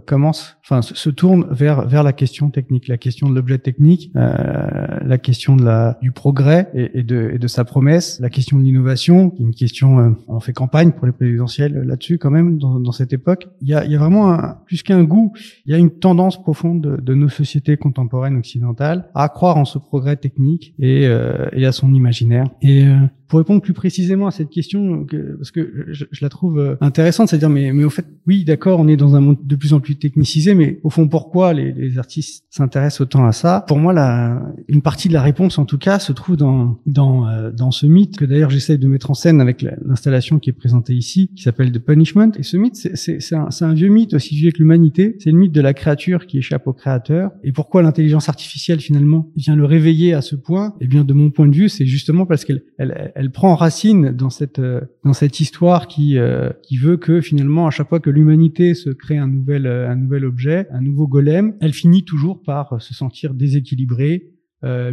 [0.06, 5.18] commence, enfin, se, tourne vers vers la question technique, la question de l'objet technique, la
[5.18, 8.62] question de la du progrès et, et, de, et de sa promesse, la question de
[8.62, 12.80] l'innovation, qui est une question on fait campagne pour les présidentielles là-dessus quand même dans,
[12.80, 13.48] dans, cette époque.
[13.60, 15.32] Il y a, y a vraiment un, plus qu'un goût,
[15.66, 19.64] il y a une tendance profonde de, de, nos sociétés contemporaines occidentales à croire en
[19.64, 22.46] ce progrès technique et, euh, et à son imaginaire.
[22.62, 22.96] Et euh,
[23.28, 26.76] pour répondre plus précisément à cette question, que, parce que je, je, la trouve euh,
[26.80, 29.72] intéressante, c'est-à-dire, mais, mais au fait, oui, d'accord, on est dans un monde de plus
[29.74, 33.64] en plus technicisé, mais au fond, pourquoi les, les artistes s'intéressent autant à ça?
[33.68, 37.28] Pour moi, la, une partie de la réponse, en tout cas, se trouve dans dans
[37.28, 40.54] euh, dans ce mythe que d'ailleurs j'essaie de mettre en scène avec l'installation qui est
[40.54, 42.32] présentée ici, qui s'appelle The Punishment.
[42.38, 45.16] Et ce mythe, c'est un, un vieux mythe aussi vieux que l'humanité.
[45.20, 47.30] C'est le mythe de la créature qui échappe au créateur.
[47.44, 50.74] Et pourquoi l'intelligence artificielle finalement vient le réveiller à ce point?
[50.80, 54.12] Eh bien, de mon point de vue, c'est justement parce qu'elle elle, elle prend racine
[54.12, 57.98] dans cette euh, dans cette histoire qui euh, qui veut que finalement à chaque fois
[57.98, 62.04] que l'humanité se crée un nouvel euh, un nouvel objet, un nouveau golem, elle finit
[62.04, 64.30] toujours par se sentir déséquilibrée,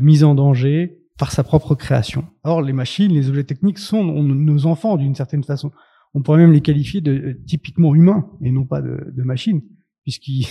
[0.02, 2.26] mise en danger par sa propre création.
[2.44, 5.72] Or les machines, les objets techniques sont nos enfants d'une certaine façon.
[6.16, 9.62] On pourrait même les qualifier de typiquement humains et non pas de, de machines,
[10.04, 10.48] puisqu'ils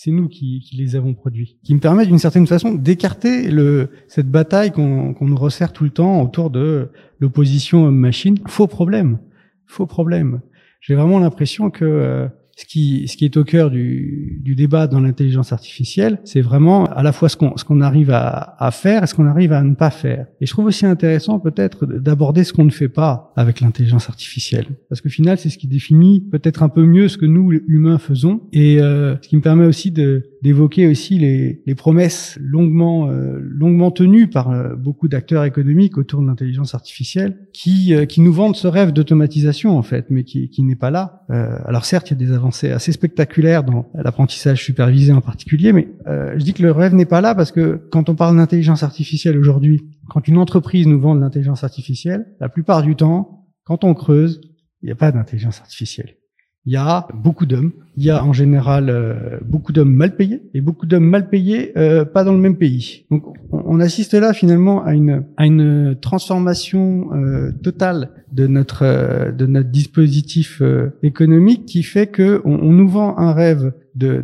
[0.00, 3.90] c'est nous qui, qui, les avons produits, qui me permet d'une certaine façon d'écarter le,
[4.06, 8.38] cette bataille qu'on nous resserre tout le temps autour de l'opposition homme-machine.
[8.46, 9.18] Faux problème,
[9.66, 10.40] faux problème.
[10.80, 12.28] J'ai vraiment l'impression que euh,
[12.58, 16.86] ce qui, ce qui est au cœur du, du débat dans l'intelligence artificielle, c'est vraiment
[16.86, 19.52] à la fois ce qu'on ce qu'on arrive à, à, faire et ce qu'on arrive
[19.52, 20.26] à ne pas faire.
[20.40, 24.66] Et je trouve aussi intéressant peut-être d'aborder ce qu'on ne fait pas avec l'intelligence artificielle,
[24.88, 27.98] parce qu'au final, c'est ce qui définit peut-être un peu mieux ce que nous humains
[27.98, 33.10] faisons, et euh, ce qui me permet aussi de d'évoquer aussi les, les, promesses longuement
[33.10, 38.20] euh, longuement tenues par euh, beaucoup d'acteurs économiques autour de l'intelligence artificielle, qui euh, qui
[38.20, 41.24] nous vendent ce rêve d'automatisation en fait, mais qui qui n'est pas là.
[41.28, 45.88] alors certes, il y a des avancées assez spectaculaires dans l'apprentissage supervisé en particulier, mais
[46.06, 49.38] je dis que le rêve n'est pas là parce que quand on parle d'intelligence artificielle
[49.38, 53.94] aujourd'hui, quand une entreprise nous vend de l'intelligence artificielle, la plupart du temps, quand on
[53.94, 54.40] creuse,
[54.82, 56.17] il n'y a pas d'intelligence artificielle
[56.68, 57.72] il y a beaucoup d'hommes.
[57.96, 61.72] Il y a en général euh, beaucoup d'hommes mal payés et beaucoup d'hommes mal payés
[61.78, 63.06] euh, pas dans le même pays.
[63.10, 69.32] Donc on, assiste là finalement à une à une transformation euh, totale de notre euh,
[69.32, 70.60] de notre dispositif
[71.02, 74.22] économique qui fait que on, nous vend un rêve de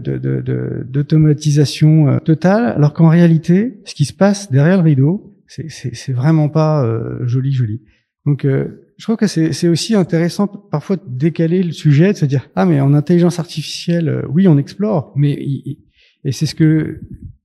[0.86, 5.70] d'automatisation de, de, totale alors qu'en réalité ce qui se passe derrière le rideau c'est
[5.70, 6.86] c'est vraiment pas
[7.24, 7.80] joli joli.
[8.26, 8.46] Donc
[8.96, 12.64] je crois que c'est aussi intéressant parfois de décaler le sujet, de se dire ah
[12.64, 15.32] mais en intelligence artificielle, euh, oui on explore, mais
[16.26, 17.00] et c'est ce que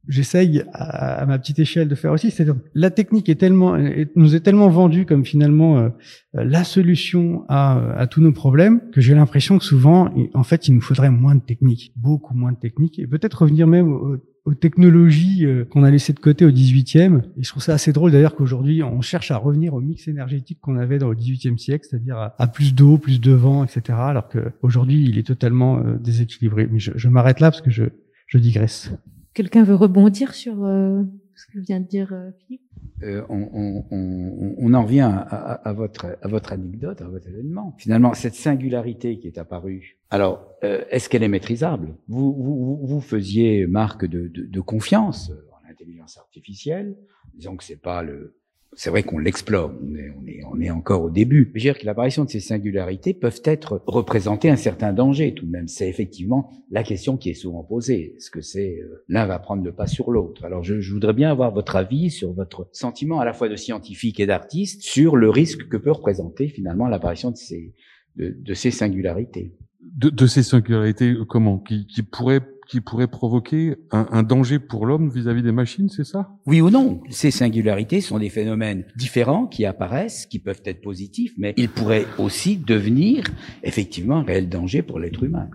[0.07, 3.77] j'essaye à, ma petite échelle de faire aussi, c'est-à-dire la technique est tellement
[4.15, 5.89] nous est tellement vendue comme finalement euh,
[6.33, 10.75] la solution à, à, tous nos problèmes que j'ai l'impression que souvent en fait il
[10.75, 15.45] nous faudrait moins de technique, beaucoup moins de technique et peut-être revenir même aux technologies
[15.45, 17.21] euh, qu'on a laissées de côté au 18e.
[17.37, 20.59] Et je trouve ça assez drôle d'ailleurs qu'aujourd'hui, on cherche à revenir au mix énergétique
[20.61, 23.97] qu'on avait dans le 18e siècle, c'est-à-dire à, plus d'eau, plus de vent, etc.
[24.01, 26.67] Alors qu'aujourd'hui, il est totalement euh, déséquilibré.
[26.71, 27.85] Mais je, je m'arrête là parce que je,
[28.27, 28.91] je digresse.
[29.33, 31.03] Quelqu'un veut rebondir sur euh,
[31.35, 32.61] ce que vient de dire Philippe?
[33.03, 37.75] Euh, on, on, on, en revient à, à, votre, à votre anecdote, à votre événement.
[37.77, 41.95] Finalement, cette singularité qui est apparue, alors, euh, est-ce qu'elle est maîtrisable?
[42.07, 46.97] Vous, vous, vous, faisiez marque de, de, de confiance en l'intelligence artificielle,
[47.33, 48.38] disons que c'est pas le,
[48.73, 51.49] c'est vrai qu'on l'explore, on est, on, est, on est encore au début.
[51.49, 55.45] Je veux dire que l'apparition de ces singularités peuvent être représenter un certain danger tout
[55.45, 55.67] de même.
[55.67, 58.13] C'est effectivement la question qui est souvent posée.
[58.15, 60.45] Est-ce que c'est euh, l'un va prendre le pas sur l'autre?
[60.45, 63.55] Alors je, je, voudrais bien avoir votre avis sur votre sentiment à la fois de
[63.55, 67.73] scientifique et d'artiste sur le risque que peut représenter finalement l'apparition de ces,
[68.17, 69.55] de, de ces singularités.
[69.81, 71.57] De, de, ces singularités, comment?
[71.57, 76.03] Qui, qui pourraient qui pourrait provoquer un, un danger pour l'homme vis-à-vis des machines, c'est
[76.03, 76.29] ça?
[76.45, 81.33] Oui ou non Ces singularités sont des phénomènes différents qui apparaissent, qui peuvent être positifs,
[81.37, 83.23] mais ils pourraient aussi devenir
[83.63, 85.49] effectivement un réel danger pour l'être humain.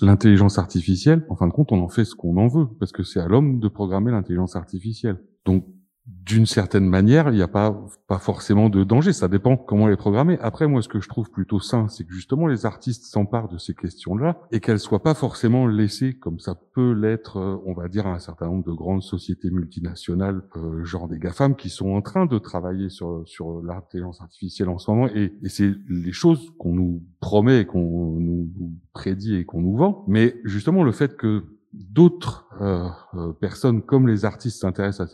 [0.00, 3.02] L'intelligence artificielle, en fin de compte, on en fait ce qu'on en veut, parce que
[3.02, 5.16] c'est à l'homme de programmer l'intelligence artificielle.
[5.44, 5.64] Donc
[6.06, 9.12] d'une certaine manière, il n'y a pas pas forcément de danger.
[9.12, 10.38] Ça dépend comment les programmer.
[10.40, 13.58] Après, moi, ce que je trouve plutôt sain, c'est que justement les artistes s'emparent de
[13.58, 17.88] ces questions-là et qu'elles soient pas forcément laissées comme ça peut l'être, euh, on va
[17.88, 21.90] dire, à un certain nombre de grandes sociétés multinationales, euh, genre des GAFAM, qui sont
[21.90, 25.06] en train de travailler sur sur l'intelligence artificielle en ce moment.
[25.08, 28.50] Et, et c'est les choses qu'on nous promet, qu'on nous
[28.92, 30.04] prédit et qu'on nous vend.
[30.08, 35.06] Mais justement, le fait que d'autres euh, euh, personnes comme les artistes s'intéressent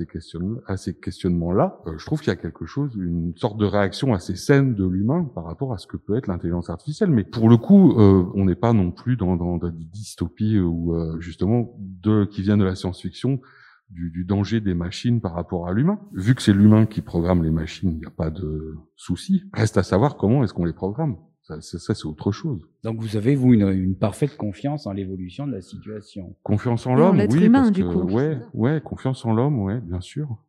[0.66, 4.14] à ces questionnements-là, euh, je trouve qu'il y a quelque chose, une sorte de réaction
[4.14, 7.10] assez saine de l'humain par rapport à ce que peut être l'intelligence artificielle.
[7.10, 10.94] Mais pour le coup, on n'est pas non plus dans, dans, dans des dystopies ou
[11.20, 13.40] justement de qui viennent de la science-fiction.
[13.88, 16.00] Du, du, danger des machines par rapport à l'humain.
[16.12, 19.44] Vu que c'est l'humain qui programme les machines, il n'y a pas de souci.
[19.52, 21.18] Reste à savoir comment est-ce qu'on les programme.
[21.46, 22.60] Ça, c'est autre chose.
[22.82, 26.34] Donc vous avez vous une, une parfaite confiance en l'évolution de la situation.
[26.42, 28.02] Confiance en l'homme, oui, humain, du coup.
[28.02, 30.42] ouais, ouais, confiance en l'homme, ouais, bien sûr.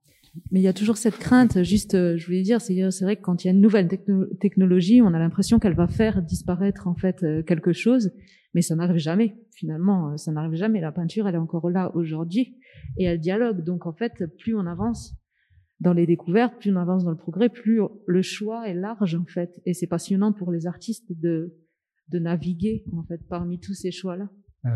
[0.52, 1.62] Mais il y a toujours cette crainte.
[1.62, 3.88] Juste, euh, je voulais dire, c'est vrai que quand il y a une nouvelle
[4.40, 8.12] technologie, on a l'impression qu'elle va faire disparaître en fait euh, quelque chose,
[8.56, 9.36] mais ça n'arrive jamais.
[9.56, 10.82] Finalement, euh, ça n'arrive jamais.
[10.82, 12.58] La peinture, elle est encore là aujourd'hui
[12.98, 13.64] et elle dialogue.
[13.64, 15.14] Donc en fait, plus on avance,
[15.80, 19.26] dans les découvertes, plus on avance dans le progrès, plus le choix est large en
[19.26, 19.62] fait.
[19.66, 21.54] Et c'est passionnant pour les artistes de,
[22.12, 24.30] naviguer en fait parmi tous ces choix-là.
[24.66, 24.70] Euh,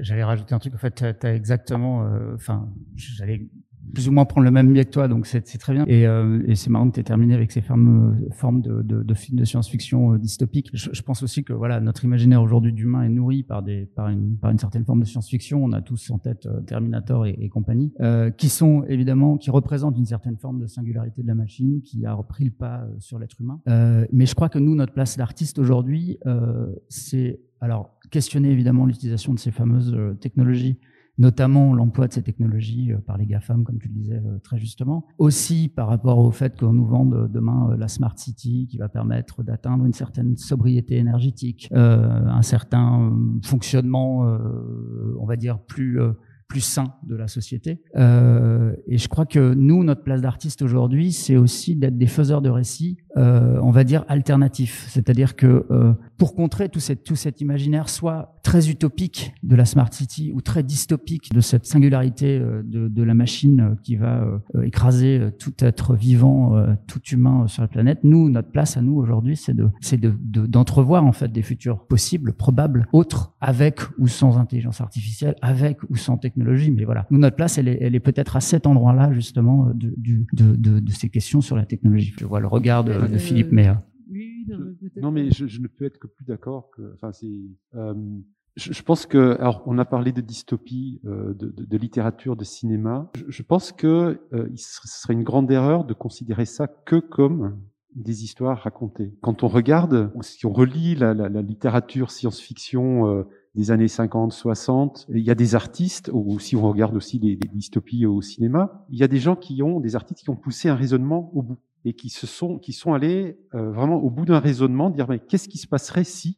[0.00, 0.74] j'allais rajouter un truc.
[0.74, 2.06] En fait, tu as, exactement.
[2.06, 3.50] Euh, enfin, j'allais
[3.92, 5.84] plus ou moins prendre le même biais que toi, donc c'est très bien.
[5.86, 9.02] Et, euh, et c'est marrant que tu aies terminé avec ces fameuses formes de, de,
[9.02, 10.70] de films de science-fiction euh, dystopiques.
[10.72, 14.08] Je, je, pense aussi que voilà, notre imaginaire aujourd'hui d'humain est nourri par, des, par,
[14.08, 15.62] une, par une certaine forme de science-fiction.
[15.62, 19.98] On a tous en tête euh, Terminator et, compagnie, euh, qui sont évidemment, qui représentent
[19.98, 23.18] une certaine forme de singularité de la machine, qui a repris le pas euh, sur
[23.18, 23.60] l'être humain.
[24.12, 26.18] mais je crois que nous, notre place d'artiste aujourd'hui,
[26.88, 30.78] c'est alors questionner évidemment l'utilisation de ces fameuses technologies
[31.20, 34.58] notamment l'emploi de ces technologies euh, par les GAFAM, comme tu le disais euh, très
[34.58, 35.06] justement.
[35.18, 38.88] Aussi par rapport au fait qu'on nous vende euh, demain la Smart City qui va
[38.88, 43.12] permettre d'atteindre une certaine sobriété énergétique, un certain
[43.44, 44.20] fonctionnement,
[45.18, 46.00] on va dire, plus
[46.50, 47.80] plus sain de la société.
[47.96, 52.42] Euh, et je crois que nous, notre place d'artiste aujourd'hui, c'est aussi d'être des faiseurs
[52.42, 54.86] de récits, euh, on va dire alternatifs.
[54.88, 59.64] C'est-à-dire que euh, pour contrer tout, cette, tout cet imaginaire, soit très utopique de la
[59.64, 64.24] smart city ou très dystopique de cette singularité euh, de, de la machine qui va
[64.24, 68.82] euh, écraser tout être vivant, euh, tout humain sur la planète, nous, notre place à
[68.82, 70.12] nous aujourd'hui, c'est de, c'est de,
[70.46, 75.96] d'entrevoir en fait des futurs possibles, probables, autres, avec ou sans intelligence artificielle, avec ou
[75.96, 77.06] sans technologie mais voilà.
[77.10, 80.24] Nous, notre place, elle est, elle est peut-être à cet endroit-là, justement, de, de,
[80.56, 82.14] de, de, ces questions sur la technologie.
[82.18, 83.68] Je vois le regard de, de Philippe, mais...
[83.68, 83.74] Euh,
[84.10, 84.46] oui,
[84.96, 87.30] non, mais je, je, ne peux être que plus d'accord que, enfin, c'est,
[87.74, 87.94] euh,
[88.56, 92.36] je, je, pense que, alors, on a parlé de dystopie, euh, de, de, de, littérature,
[92.36, 93.10] de cinéma.
[93.16, 97.58] Je, je pense que euh, ce serait une grande erreur de considérer ça que comme
[97.94, 99.14] des histoires racontées.
[99.20, 103.22] Quand on regarde, si on relit la, la, la littérature science-fiction euh,
[103.54, 105.06] des années 50, 60.
[105.08, 108.98] Il y a des artistes, ou si on regarde aussi des, dystopies au cinéma, il
[108.98, 111.58] y a des gens qui ont, des artistes qui ont poussé un raisonnement au bout
[111.84, 115.18] et qui se sont, qui sont allés euh, vraiment au bout d'un raisonnement, dire mais
[115.18, 116.36] qu'est-ce qui se passerait si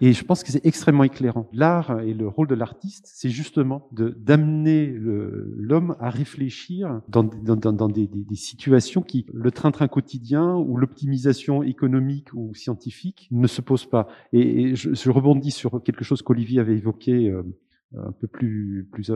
[0.00, 1.48] et je pense que c'est extrêmement éclairant.
[1.52, 9.02] L'art et le rôle de l'artiste, c'est justement d'amener l'homme à réfléchir dans, des, situations
[9.02, 14.08] qui, le train-train quotidien ou l'optimisation économique ou scientifique ne se pose pas.
[14.32, 17.42] Et, je, rebondis sur quelque chose qu'Olivier avait évoqué euh,
[17.96, 19.10] un peu plus, plus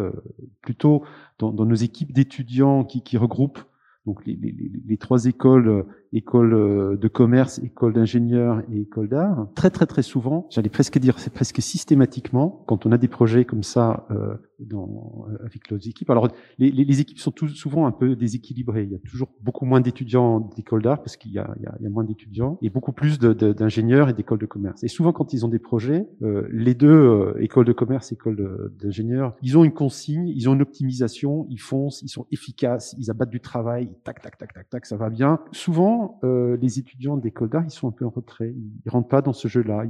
[0.60, 1.04] plutôt
[1.38, 3.62] dans, dans, nos équipes d'étudiants qui, regroupent
[4.06, 5.82] donc les, trois écoles, euh,
[6.14, 10.98] école euh, de commerce, école d'ingénieur et école d'art, très très très souvent, j'allais presque
[10.98, 15.70] dire, c'est presque systématiquement, quand on a des projets comme ça euh, dans, euh, avec
[15.70, 16.10] nos équipes.
[16.10, 18.84] Alors les, les équipes sont tout, souvent un peu déséquilibrées.
[18.84, 21.90] Il y a toujours beaucoup moins d'étudiants d'école d'art parce qu'il y, y, y a,
[21.90, 24.82] moins d'étudiants et beaucoup plus d'ingénieurs et d'écoles de commerce.
[24.84, 28.72] Et souvent quand ils ont des projets, euh, les deux euh, écoles de commerce, écoles
[28.80, 33.10] d'ingénieurs, ils ont une consigne, ils ont une optimisation, ils foncent, ils sont efficaces, ils
[33.10, 35.40] abattent du travail, tac tac tac tac tac, ça va bien.
[35.52, 39.32] Souvent les étudiants d'école d'art, ils sont un peu en retrait, ils rentrent pas dans
[39.32, 39.84] ce jeu-là.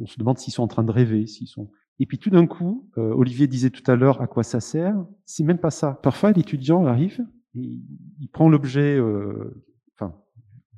[0.00, 1.68] On se demande s'ils sont en train de rêver, sont
[1.98, 4.94] et puis tout d'un coup, euh, Olivier disait tout à l'heure à quoi ça sert.
[5.24, 5.98] C'est même pas ça.
[6.02, 7.80] Parfois, l'étudiant arrive, et
[8.20, 10.14] il prend l'objet, euh, enfin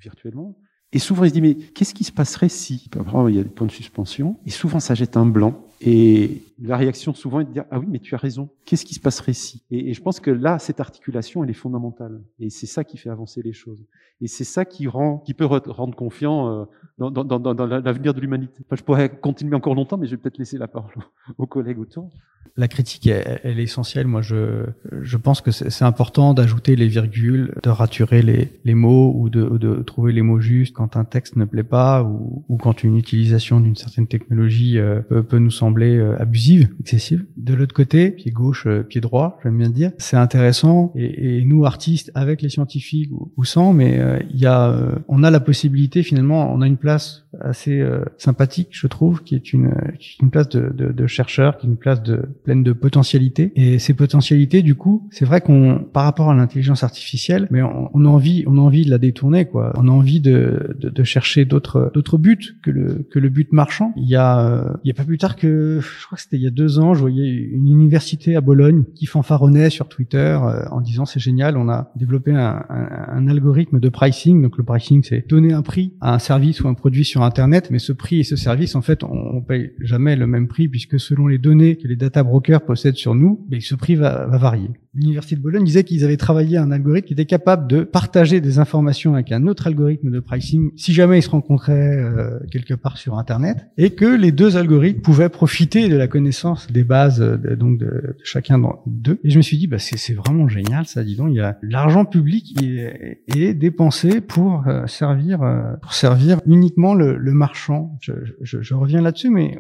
[0.01, 0.57] virtuellement,
[0.93, 2.89] et souvent il se dit mais qu'est-ce qui se passerait si?
[2.95, 5.67] Il y a des points de suspension Et souvent ça jette un blanc.
[5.81, 8.49] Et la réaction souvent est de dire ah oui mais tu as raison.
[8.65, 9.63] Qu'est-ce qui se passerait si?
[9.71, 13.11] Et, je pense que là cette articulation elle est fondamentale et c'est ça qui fait
[13.11, 13.85] avancer les choses.
[14.21, 16.65] Et c'est ça qui rend, qui peut rendre confiant euh,
[16.99, 18.65] dans, dans, l'avenir de l'humanité.
[18.73, 20.95] Je pourrais continuer encore longtemps, mais je vais peut-être laisser la parole
[21.39, 22.11] aux collègues autour.
[22.57, 24.09] La critique, elle, elle est essentielle.
[24.09, 24.65] Moi, je,
[25.03, 29.59] je pense que c'est important d'ajouter les virgules, de raturer les, les mots ou de,
[29.59, 32.97] de, trouver les mots justes quand un texte ne plaît pas ou, ou quand une
[32.97, 37.25] utilisation d'une certaine technologie euh, peut, peut, nous sembler euh, abusive, excessive.
[37.37, 40.93] De l'autre côté, pied gauche, pied droit, j'aime bien dire, c'est intéressant.
[40.97, 45.23] Et, nous, artistes, avec les scientifiques ou, sans, mais euh, il y a, euh, on
[45.23, 49.53] a la possibilité finalement, on a une place assez euh, sympathique, je trouve, qui est
[49.53, 49.73] une,
[50.21, 53.53] une place de, de, de, chercheur, qui est une place de pleine de potentialités.
[53.57, 57.91] Et ces potentialités, du coup, c'est vrai qu'on, par rapport à l'intelligence artificielle, mais on,
[57.95, 59.73] on, a envie, on a envie de la détourner, quoi.
[59.77, 63.53] On a envie de, de, de chercher d'autres, d'autres buts que le que le but
[63.53, 63.93] marchand.
[63.97, 65.47] Il y a, il y a pas plus tard que,
[65.81, 68.85] je crois que c'était il y a deux ans, je voyais une université à Bologne
[68.95, 70.39] qui fanfaronnait sur Twitter
[70.71, 74.43] en disant c'est génial, on a développé un, un, un algorithme de pricing.
[74.43, 77.69] Donc le pricing, c'est donner un prix à un service ou un produit sur Internet,
[77.71, 80.69] mais ce prix et ce service, en fait, on, on paye jamais le même prix
[80.69, 84.27] puisque selon les données que les data brokers possèdent sur nous, mais ce prix va,
[84.27, 84.71] va varier.
[84.95, 88.59] L'université de Bologne disait qu'ils avaient travaillé un algorithme qui était capable de partager des
[88.59, 92.97] informations avec un autre algorithme de pricing si jamais ils se rencontraient euh, quelque part
[92.97, 95.48] sur Internet, et que les deux algorithmes pouvaient profiter
[95.89, 99.19] de la connaissance des bases de, donc de, chacun d'eux.
[99.25, 101.03] Et je me suis dit, bah c'est vraiment génial, ça.
[101.03, 106.95] Dis il y a l'argent public est, dépensé pour euh, servir euh, pour servir uniquement
[106.95, 107.97] le, le marchand.
[108.01, 109.59] Je, je, je reviens là-dessus, mais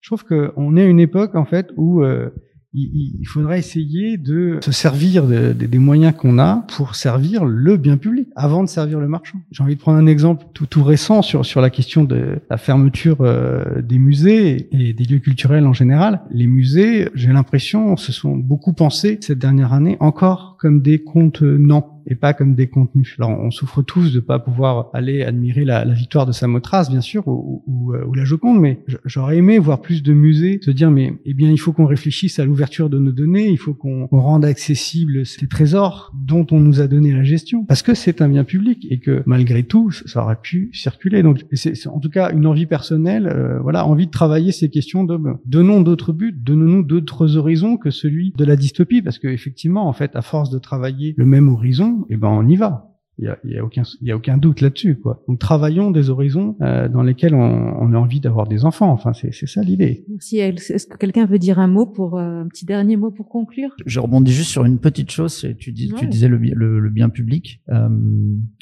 [0.00, 2.30] je trouve qu'on est à une époque en fait où euh,
[2.74, 8.28] il, faudrait essayer de se servir des moyens qu'on a pour servir le bien public
[8.36, 9.38] avant de servir le marchand.
[9.50, 13.18] J'ai envie de prendre un exemple tout, récent sur, sur la question de la fermeture
[13.20, 16.20] euh, des musées et des lieux culturels en général.
[16.30, 21.94] Les musées, j'ai l'impression, se sont beaucoup pensés cette dernière année encore comme des contenants
[22.06, 23.16] et pas comme des contenus.
[23.18, 27.26] Alors on souffre tous de pas pouvoir aller admirer la, victoire de Samothrace, bien sûr,
[27.28, 31.14] ou, ou, ou, la Joconde, mais j'aurais aimé voir plus de musées se dire mais
[31.26, 34.44] eh bien il faut qu'on réfléchisse à l'ouverture de nos données, il faut qu'on rende
[34.44, 38.44] accessible ces trésors dont on nous a donné la gestion, parce que c'est un bien
[38.44, 41.22] public et que malgré tout ça aurait pu circuler.
[41.22, 45.04] Donc c'est en tout cas une envie personnelle, euh, voilà, envie de travailler ces questions
[45.04, 49.88] de donnons d'autres buts, donnons-nous d'autres horizons que celui de la dystopie, parce que effectivement
[49.88, 52.93] en fait à force de travailler le même horizon eh ben on y va.
[53.18, 55.22] Il y a, y a, aucun, il y a aucun doute là-dessus, quoi.
[55.28, 58.90] Donc travaillons des horizons euh, dans lesquels on, on, a envie d'avoir des enfants.
[58.90, 60.04] Enfin, c'est, c'est ça l'idée.
[60.08, 60.38] Merci.
[60.38, 63.70] Est-ce que quelqu'un veut dire un mot pour euh, un petit dernier mot pour conclure?
[63.86, 65.46] Je rebondis juste sur une petite chose.
[65.58, 65.98] Tu, dis, ouais.
[66.00, 67.62] tu disais le, le, le, bien public.
[67.70, 67.88] Euh,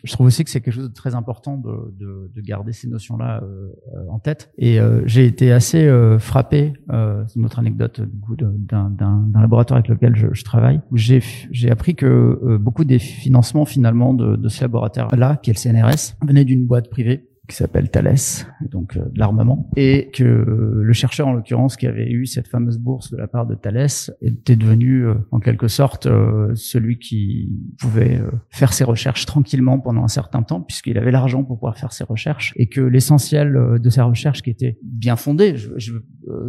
[0.04, 2.88] je trouve aussi que c'est quelque chose de très important de, de, de garder ces
[2.88, 3.70] notions-là euh,
[4.10, 4.52] en tête.
[4.58, 6.74] Et euh, j'ai été assez frappé.
[6.90, 10.80] c'est une autre anecdote du coup d'un, laboratoire avec lequel je, je travaille.
[10.92, 15.59] J'ai, j'ai appris que beaucoup des financements finalement de de ce laboratoire-là, qui est le
[15.59, 18.14] CNRS, venait d'une boîte privée qui s'appelle Thales,
[18.70, 22.78] donc euh, l'armement, et que euh, le chercheur en l'occurrence qui avait eu cette fameuse
[22.78, 23.88] bourse de la part de Thales
[24.20, 26.09] était devenu euh, en quelque sorte
[26.55, 31.57] celui qui pouvait faire ses recherches tranquillement pendant un certain temps puisqu'il avait l'argent pour
[31.57, 35.70] pouvoir faire ses recherches et que l'essentiel de ses recherches qui était bien fondée, je,
[35.76, 35.92] je,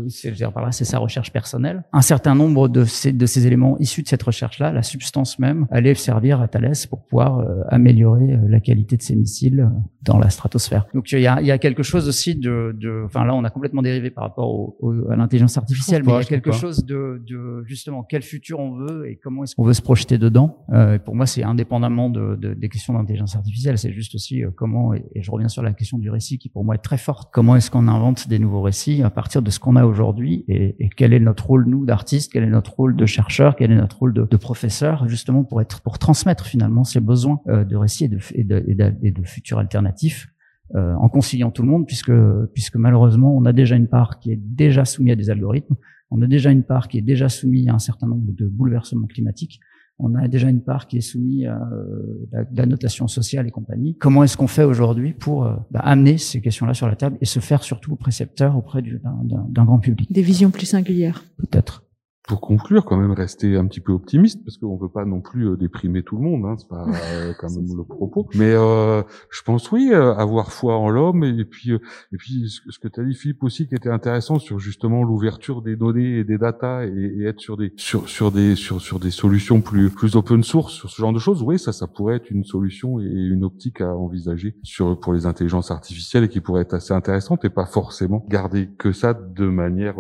[0.08, 3.78] je par là, c'est sa recherche personnelle, un certain nombre de ces, de ces éléments
[3.80, 8.60] issus de cette recherche-là, la substance même, allait servir à Thales pour pouvoir améliorer la
[8.60, 9.70] qualité de ses missiles
[10.02, 10.83] dans la stratosphère.
[10.94, 13.44] Donc il y a, il y a quelque chose aussi de, de, enfin là on
[13.44, 16.52] a complètement dérivé par rapport au, au, à l'intelligence artificielle, mais il y a quelque
[16.52, 20.18] chose de, de, justement quel futur on veut et comment est-ce qu'on veut se projeter
[20.18, 20.66] dedans.
[20.72, 24.50] Euh, pour moi c'est indépendamment de, de, des questions d'intelligence artificielle, c'est juste aussi euh,
[24.56, 27.30] comment et, je reviens sur la question du récit qui pour moi est très forte.
[27.34, 30.76] Comment est-ce qu'on invente des nouveaux récits à partir de ce qu'on a aujourd'hui et,
[30.80, 33.76] et, quel est notre rôle nous d'artistes, quel est notre rôle de chercheur, quel est
[33.76, 37.76] notre rôle de, de professeur, justement pour être pour transmettre finalement ces besoins euh, de
[37.76, 40.28] récits et de, et de, et de, et de futurs alternatifs
[40.76, 42.12] euh, en conciliant tout le monde, puisque
[42.54, 45.76] puisque malheureusement on a déjà une part qui est déjà soumise à des algorithmes,
[46.12, 49.08] on a déjà une part qui est déjà soumise à un certain nombre de bouleversements
[49.08, 49.60] climatiques
[50.00, 53.96] on a déjà une part qui est soumise à euh, la, notation sociale et compagnie.
[53.98, 57.26] Comment est-ce qu'on fait aujourd'hui pour euh, bah, amener ces questions-là sur la table et
[57.26, 60.12] se faire surtout précepteur auprès d'un grand public?
[60.12, 61.24] Des visions plus singulières.
[61.38, 61.84] Peut-être
[62.28, 65.50] pour conclure, quand même rester un petit peu optimiste, parce qu'on veut pas non plus
[65.50, 68.30] euh, déprimer tout le monde, hein, c'est pas euh, quand même le propos.
[68.36, 72.80] Mais euh, je pense oui, euh, avoir foi en l'homme, et, puis et puis ce,
[72.80, 76.24] que tu as dit Philippe aussi, qui était intéressant sur justement l'ouverture des données et
[76.24, 79.90] des data, et, et, être sur des sur sur des sur sur des solutions plus
[79.90, 81.44] plus open source sur ce genre de choses.
[81.44, 85.26] Oui, ça ça pourrait être une solution et une optique à envisager sur pour les
[85.26, 89.48] intelligences artificielles et qui pourrait être assez intéressante et pas forcément garder que ça de
[89.48, 89.96] manière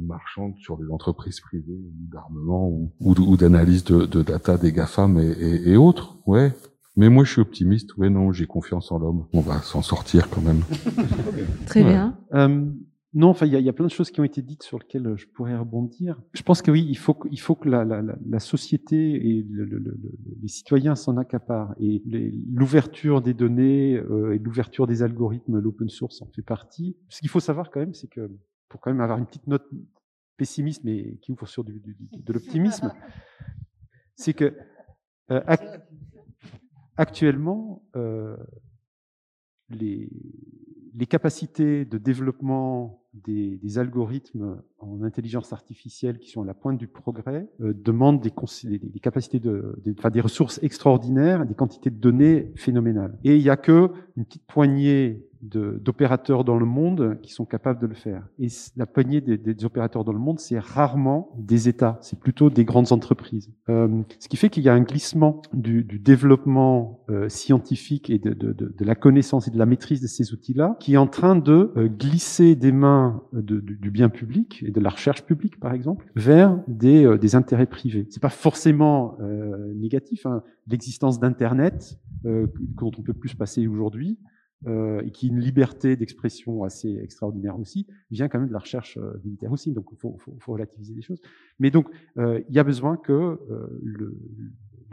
[0.00, 1.74] marchande sur les entreprises privé
[2.12, 6.18] d'armement ou, ou, d'analyse de, de, data des GAFAM et, et, et, autres.
[6.26, 6.52] Ouais.
[6.96, 7.96] Mais moi, je suis optimiste.
[7.96, 9.26] Ouais, non, j'ai confiance en l'homme.
[9.32, 10.62] On va s'en sortir quand même.
[11.66, 12.16] Très bien.
[12.34, 12.70] Euh,
[13.14, 14.78] non, enfin, il y a, y a, plein de choses qui ont été dites sur
[14.78, 16.20] lesquelles je pourrais rebondir.
[16.32, 19.64] Je pense que oui, il faut, il faut que la, la, la société et le,
[19.64, 19.96] le, le,
[20.42, 21.74] les citoyens s'en accaparent.
[21.78, 22.02] Et
[22.52, 26.96] l'ouverture des données euh, et l'ouverture des algorithmes, l'open source en fait partie.
[27.08, 28.28] Ce qu'il faut savoir quand même, c'est que
[28.68, 29.68] pour quand même avoir une petite note
[30.36, 32.92] pessimisme et qui ouvre sur de l'optimisme,
[34.16, 34.56] c'est que
[35.30, 35.40] euh,
[36.96, 38.36] actuellement, euh,
[39.68, 40.10] les,
[41.08, 47.48] capacités de développement des, algorithmes en intelligence artificielle qui sont à la pointe du progrès
[47.60, 48.32] euh, demandent des,
[48.78, 53.18] des, capacités de, des, enfin, des ressources extraordinaires, des quantités de données phénoménales.
[53.24, 57.80] Et il n'y a que une petite poignée d'opérateurs dans le monde qui sont capables
[57.80, 58.26] de le faire.
[58.38, 62.50] Et la poignée des, des opérateurs dans le monde, c'est rarement des États, c'est plutôt
[62.50, 63.50] des grandes entreprises.
[63.68, 68.18] Euh, ce qui fait qu'il y a un glissement du, du développement euh, scientifique et
[68.18, 71.06] de, de, de, la connaissance et de la maîtrise de ces outils-là, qui est en
[71.06, 75.58] train de euh, glisser des mains du, du, bien public et de la recherche publique,
[75.58, 78.06] par exemple, vers des, euh, des intérêts privés.
[78.10, 79.16] C'est pas forcément
[79.74, 80.26] négatif.
[80.26, 80.42] Hein.
[80.66, 84.18] L'existence d'Internet, dont on peut plus se passer aujourd'hui,
[84.66, 88.60] euh, et qui est une liberté d'expression assez extraordinaire aussi, vient quand même de la
[88.60, 89.74] recherche euh, militaire aussi.
[89.74, 91.20] Donc, il faut, faut, faut, relativiser les choses.
[91.58, 94.18] Mais donc, euh, il y a besoin que euh, le,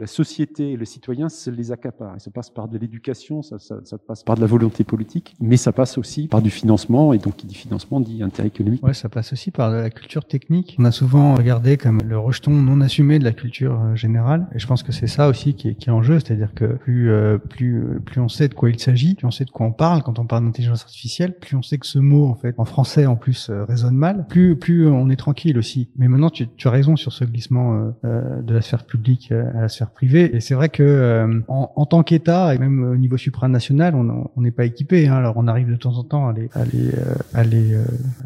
[0.00, 2.16] la société et le citoyen se les accapare.
[2.16, 5.34] Et ça passe par de l'éducation, ça, ça, ça, passe par de la volonté politique,
[5.40, 7.12] mais ça passe aussi par du financement.
[7.12, 8.82] Et donc, qui dit financement dit intérêt économique.
[8.82, 10.76] Ouais, ça passe aussi par la culture technique.
[10.78, 14.46] On a souvent regardé comme le rejeton non assumé de la culture euh, générale.
[14.54, 16.64] Et je pense que c'est ça aussi qui est, qui est en jeu, c'est-à-dire que
[16.64, 19.66] plus euh, plus plus on sait de quoi il s'agit, plus on sait de quoi
[19.66, 22.54] on parle quand on parle d'intelligence artificielle, plus on sait que ce mot en fait
[22.58, 25.90] en français en plus euh, résonne mal, plus plus on est tranquille aussi.
[25.96, 29.68] Mais maintenant, tu, tu as raison sur ce glissement de la sphère publique à la
[29.68, 30.34] sphère privée.
[30.34, 34.50] Et c'est vrai que euh, en, tant qu'État et même au niveau supranational, on n'est
[34.50, 35.06] pas équipé.
[35.06, 35.14] Hein.
[35.14, 37.84] Alors on arrive de temps en temps à les, euh, euh,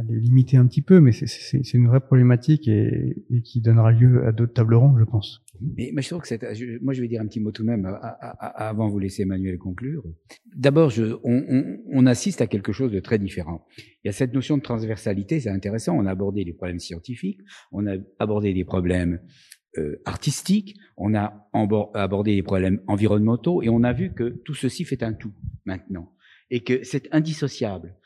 [0.09, 4.55] limiter un petit peu, mais c'est une vraie problématique et, qui donnera lieu à d'autres
[4.55, 5.43] tables rondes, je pense.
[5.77, 6.39] Mais, mais, je trouve que c'est,
[6.83, 7.91] moi je vais dire un petit mot tout de même
[8.41, 10.05] avant de vous laisser Emmanuel conclure.
[10.55, 10.93] D'abord,
[11.25, 13.65] on, on, on, assiste à quelque chose de très différent.
[14.05, 15.97] Il y a cette notion de transversalité, c'est intéressant.
[15.97, 17.41] On a abordé les problèmes scientifiques,
[17.73, 19.19] on a abordé des problèmes
[19.79, 21.49] euh, artistique, on a
[21.95, 25.33] abordé les problèmes environnementaux et on a vu que tout ceci fait un tout
[25.64, 26.12] maintenant
[26.51, 27.97] et que c'est indissociable.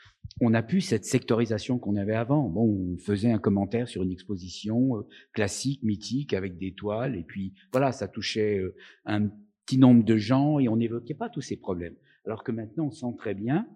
[0.41, 2.49] On n'a plus cette sectorisation qu'on avait avant.
[2.49, 7.25] Bon, on faisait un commentaire sur une exposition euh, classique, mythique, avec des toiles, et
[7.25, 9.29] puis voilà, ça touchait euh, un
[9.67, 11.95] petit nombre de gens et on n'évoquait pas tous ces problèmes.
[12.25, 13.67] Alors que maintenant, on sent très bien,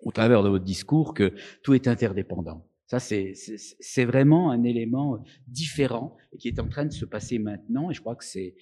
[0.00, 2.66] au travers de votre discours, que tout est interdépendant.
[2.88, 7.90] Ça, c'est vraiment un élément différent et qui est en train de se passer maintenant.
[7.90, 8.54] Et je crois que c'est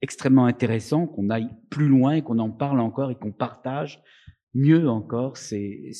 [0.00, 4.02] extrêmement intéressant qu'on aille plus loin, qu'on en parle encore et qu'on partage
[4.54, 5.90] mieux encore c'est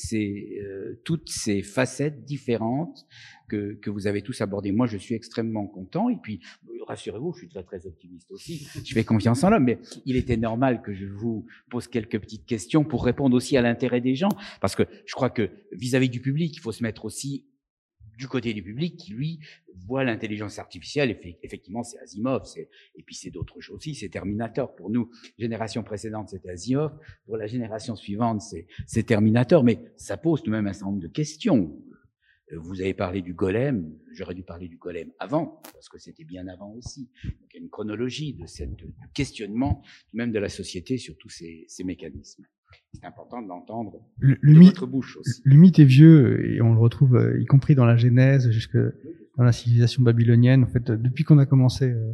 [0.62, 3.04] euh, toutes ces facettes différentes
[3.48, 4.72] que, que vous avez tous abordées.
[4.72, 6.40] Moi, je suis extrêmement content et puis
[6.86, 8.66] rassurez-vous, je suis très très optimiste aussi.
[8.84, 12.46] Je fais confiance en l'homme, mais il était normal que je vous pose quelques petites
[12.46, 14.28] questions pour répondre aussi à l'intérêt des gens,
[14.60, 17.46] parce que je crois que vis-à-vis -vis du public, il faut se mettre aussi
[18.16, 19.40] du côté du public qui, lui,
[19.86, 24.74] voit l'intelligence artificielle, effectivement, c'est Asimov, et puis c'est d'autres choses aussi, c'est Terminator.
[24.74, 28.42] Pour nous, génération précédente, c'était Asimov, pour la génération suivante,
[28.86, 31.76] c'est Terminator, mais ça pose tout de même un certain nombre de questions.
[32.52, 36.24] Euh, vous avez parlé du golem, j'aurais dû parler du golem avant, parce que c'était
[36.24, 37.10] bien avant aussi.
[37.24, 38.64] Donc il y a une chronologie de ce
[39.14, 42.44] questionnement, même de la société sur tous ces mécanismes.
[42.92, 45.40] C'est important de l'entendre Le, de le mythe, votre bouche aussi.
[45.44, 48.76] le mythe est vieux et on le retrouve euh, y compris dans la Genèse jusque
[49.36, 50.64] dans la civilisation babylonienne.
[50.64, 51.86] En fait, euh, depuis qu'on a commencé.
[51.90, 52.12] euh,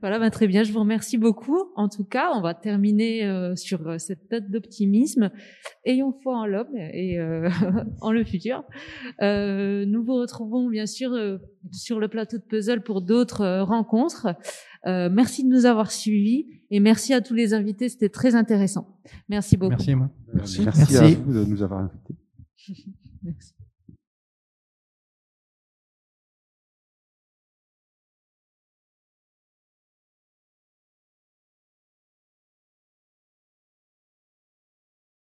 [0.00, 0.62] Voilà, ben très bien.
[0.62, 1.58] Je vous remercie beaucoup.
[1.74, 5.30] En tout cas, on va terminer euh, sur cette note d'optimisme.
[5.84, 7.48] Ayons foi en l'homme et euh,
[8.00, 8.62] en le futur.
[9.22, 11.38] Euh, nous vous retrouvons bien sûr euh,
[11.72, 14.28] sur le plateau de Puzzle pour d'autres euh, rencontres.
[14.86, 17.88] Euh, merci de nous avoir suivis et merci à tous les invités.
[17.88, 18.98] C'était très intéressant.
[19.28, 19.70] Merci beaucoup.
[19.70, 20.10] Merci Emma.
[20.32, 20.62] Merci.
[20.62, 22.14] Merci à vous de nous avoir invités.
[23.22, 23.55] Merci.